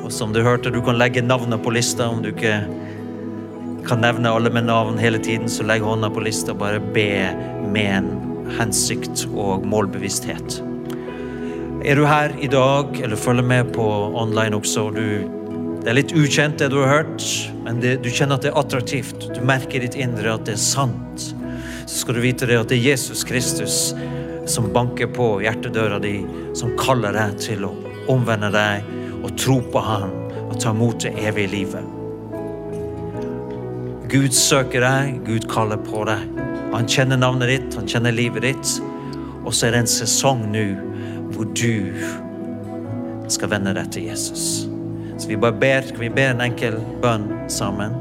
Og 0.05 0.13
som 0.13 0.35
du 0.35 0.43
hørte, 0.45 0.73
du 0.73 0.83
kan 0.85 0.99
legge 1.01 1.25
navnet 1.25 1.63
på 1.65 1.73
lista 1.75 2.09
om 2.11 2.23
du 2.23 2.31
ikke 2.31 2.59
kan 3.89 4.01
nevne 4.01 4.31
alle 4.33 4.51
med 4.53 4.69
navn 4.69 4.99
hele 4.99 5.19
tiden, 5.19 5.49
så 5.49 5.65
legg 5.67 5.85
hånda 5.85 6.11
på 6.13 6.23
lista 6.25 6.55
og 6.55 6.63
bare 6.63 6.81
be 6.95 7.09
med 7.73 7.91
en 7.99 8.24
hensikt 8.59 9.27
og 9.33 9.65
målbevissthet. 9.69 10.61
Er 11.85 11.99
du 12.01 12.07
her 12.09 12.33
i 12.41 12.49
dag, 12.49 12.97
eller 13.03 13.21
følger 13.21 13.45
med 13.45 13.73
på 13.77 13.87
online 14.17 14.57
også, 14.57 14.89
og 14.89 15.01
du 15.01 15.41
det 15.85 15.91
er 15.93 15.99
litt 15.99 16.13
ukjent, 16.17 16.57
det 16.57 16.71
du 16.73 16.79
har 16.81 16.89
hørt, 16.89 17.25
men 17.61 17.77
det, 17.83 17.99
du 18.01 18.07
kjenner 18.09 18.39
at 18.39 18.47
det 18.47 18.55
er 18.55 18.57
attraktivt. 18.57 19.27
Du 19.37 19.43
merker 19.45 19.77
i 19.77 19.83
ditt 19.85 19.99
indre 20.01 20.33
at 20.33 20.47
det 20.49 20.55
er 20.55 20.63
sant. 20.63 21.27
Så 21.85 21.99
skal 21.99 22.17
du 22.17 22.23
vite 22.25 22.49
det 22.49 22.57
at 22.57 22.71
det 22.73 22.79
er 22.79 22.87
Jesus 22.95 23.21
Kristus 23.29 23.77
som 24.49 24.71
banker 24.73 25.13
på 25.13 25.27
hjertedøra 25.45 25.99
di, 26.01 26.23
som 26.57 26.73
kaller 26.81 27.13
deg 27.13 27.37
til 27.37 27.69
å 27.69 27.75
omvende 28.13 28.49
deg 28.55 28.89
og 29.21 29.37
tro 29.37 29.59
på 29.61 29.85
Han 29.85 30.09
og 30.47 30.57
ta 30.57 30.73
imot 30.73 31.05
det 31.05 31.13
evige 31.21 31.53
livet. 31.53 31.94
Gud 34.11 34.35
søker 34.37 34.85
deg, 34.85 35.21
Gud 35.25 35.47
kaller 35.49 35.81
på 35.81 36.05
deg. 36.09 36.27
Han 36.75 36.89
kjenner 36.91 37.17
navnet 37.21 37.49
ditt, 37.49 37.77
han 37.79 37.89
kjenner 37.89 38.15
livet 38.15 38.45
ditt. 38.45 38.75
Og 39.45 39.53
så 39.55 39.69
er 39.69 39.75
det 39.75 39.85
en 39.85 39.91
sesong 39.91 40.45
nå 40.53 40.65
hvor 41.35 41.49
du 41.57 41.95
skal 43.33 43.51
vende 43.55 43.73
deg 43.77 43.91
til 43.95 44.09
Jesus. 44.11 44.67
Så 45.17 45.31
vi 45.31 45.39
bare 45.41 45.57
ber, 45.57 45.89
kan 45.89 46.03
vi 46.03 46.13
be 46.13 46.27
en 46.29 46.43
enkel 46.45 46.77
bønn 47.03 47.27
sammen? 47.53 47.95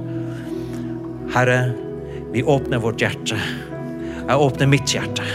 Herre, 1.34 1.74
vi 2.34 2.43
åpner 2.43 2.82
vårt 2.84 3.01
hjerte. 3.01 3.38
Jeg 4.24 4.39
åpner 4.47 4.70
mitt 4.70 4.91
hjerte. 4.91 5.26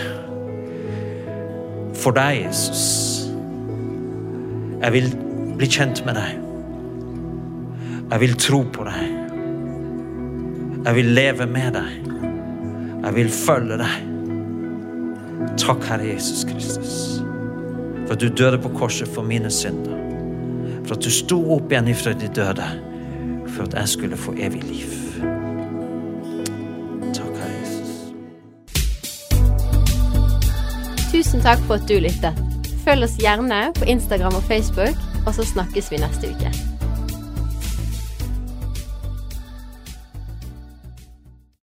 For 1.99 2.15
deg, 2.15 2.45
Jesus. 2.45 2.85
Jeg 4.83 4.95
vil 4.95 5.09
bli 5.59 5.71
kjent 5.71 6.05
med 6.07 6.19
deg. 6.19 6.37
Jeg 8.09 8.23
vil 8.23 8.37
tro 8.39 8.63
på 8.75 8.87
deg. 8.87 9.18
Jeg 10.89 10.97
vil 10.97 11.05
leve 11.05 11.45
med 11.47 11.75
deg. 11.77 11.97
Jeg 13.05 13.11
vil 13.13 13.29
følge 13.29 13.77
deg. 13.77 13.97
Takk, 15.61 15.83
Herre 15.85 16.07
Jesus 16.15 16.47
Kristus, 16.49 16.93
for 18.07 18.15
at 18.15 18.23
du 18.23 18.31
døde 18.33 18.57
på 18.65 18.71
korset 18.73 19.11
for 19.13 19.21
mine 19.23 19.51
synder. 19.53 19.99
For 20.87 20.97
at 20.97 21.05
du 21.05 21.11
sto 21.13 21.43
opp 21.59 21.69
igjen 21.69 21.91
ifra 21.93 22.15
de 22.17 22.31
døde, 22.33 22.69
for 23.53 23.67
at 23.67 23.77
jeg 23.83 23.93
skulle 23.93 24.17
få 24.17 24.33
evig 24.41 24.63
liv. 24.65 24.97
Takk, 27.13 27.37
Herre 27.37 27.53
Jesus. 27.59 27.93
Tusen 31.13 31.45
takk 31.45 31.61
for 31.69 31.77
at 31.77 31.85
du 31.85 32.01
lyttet. 32.01 32.41
Følg 32.89 33.05
oss 33.11 33.21
gjerne 33.21 33.61
på 33.77 33.93
Instagram 33.93 34.41
og 34.41 34.49
Facebook, 34.49 34.97
og 35.27 35.37
så 35.37 35.45
snakkes 35.53 35.93
vi 35.93 36.01
neste 36.01 36.33
uke. 36.33 36.68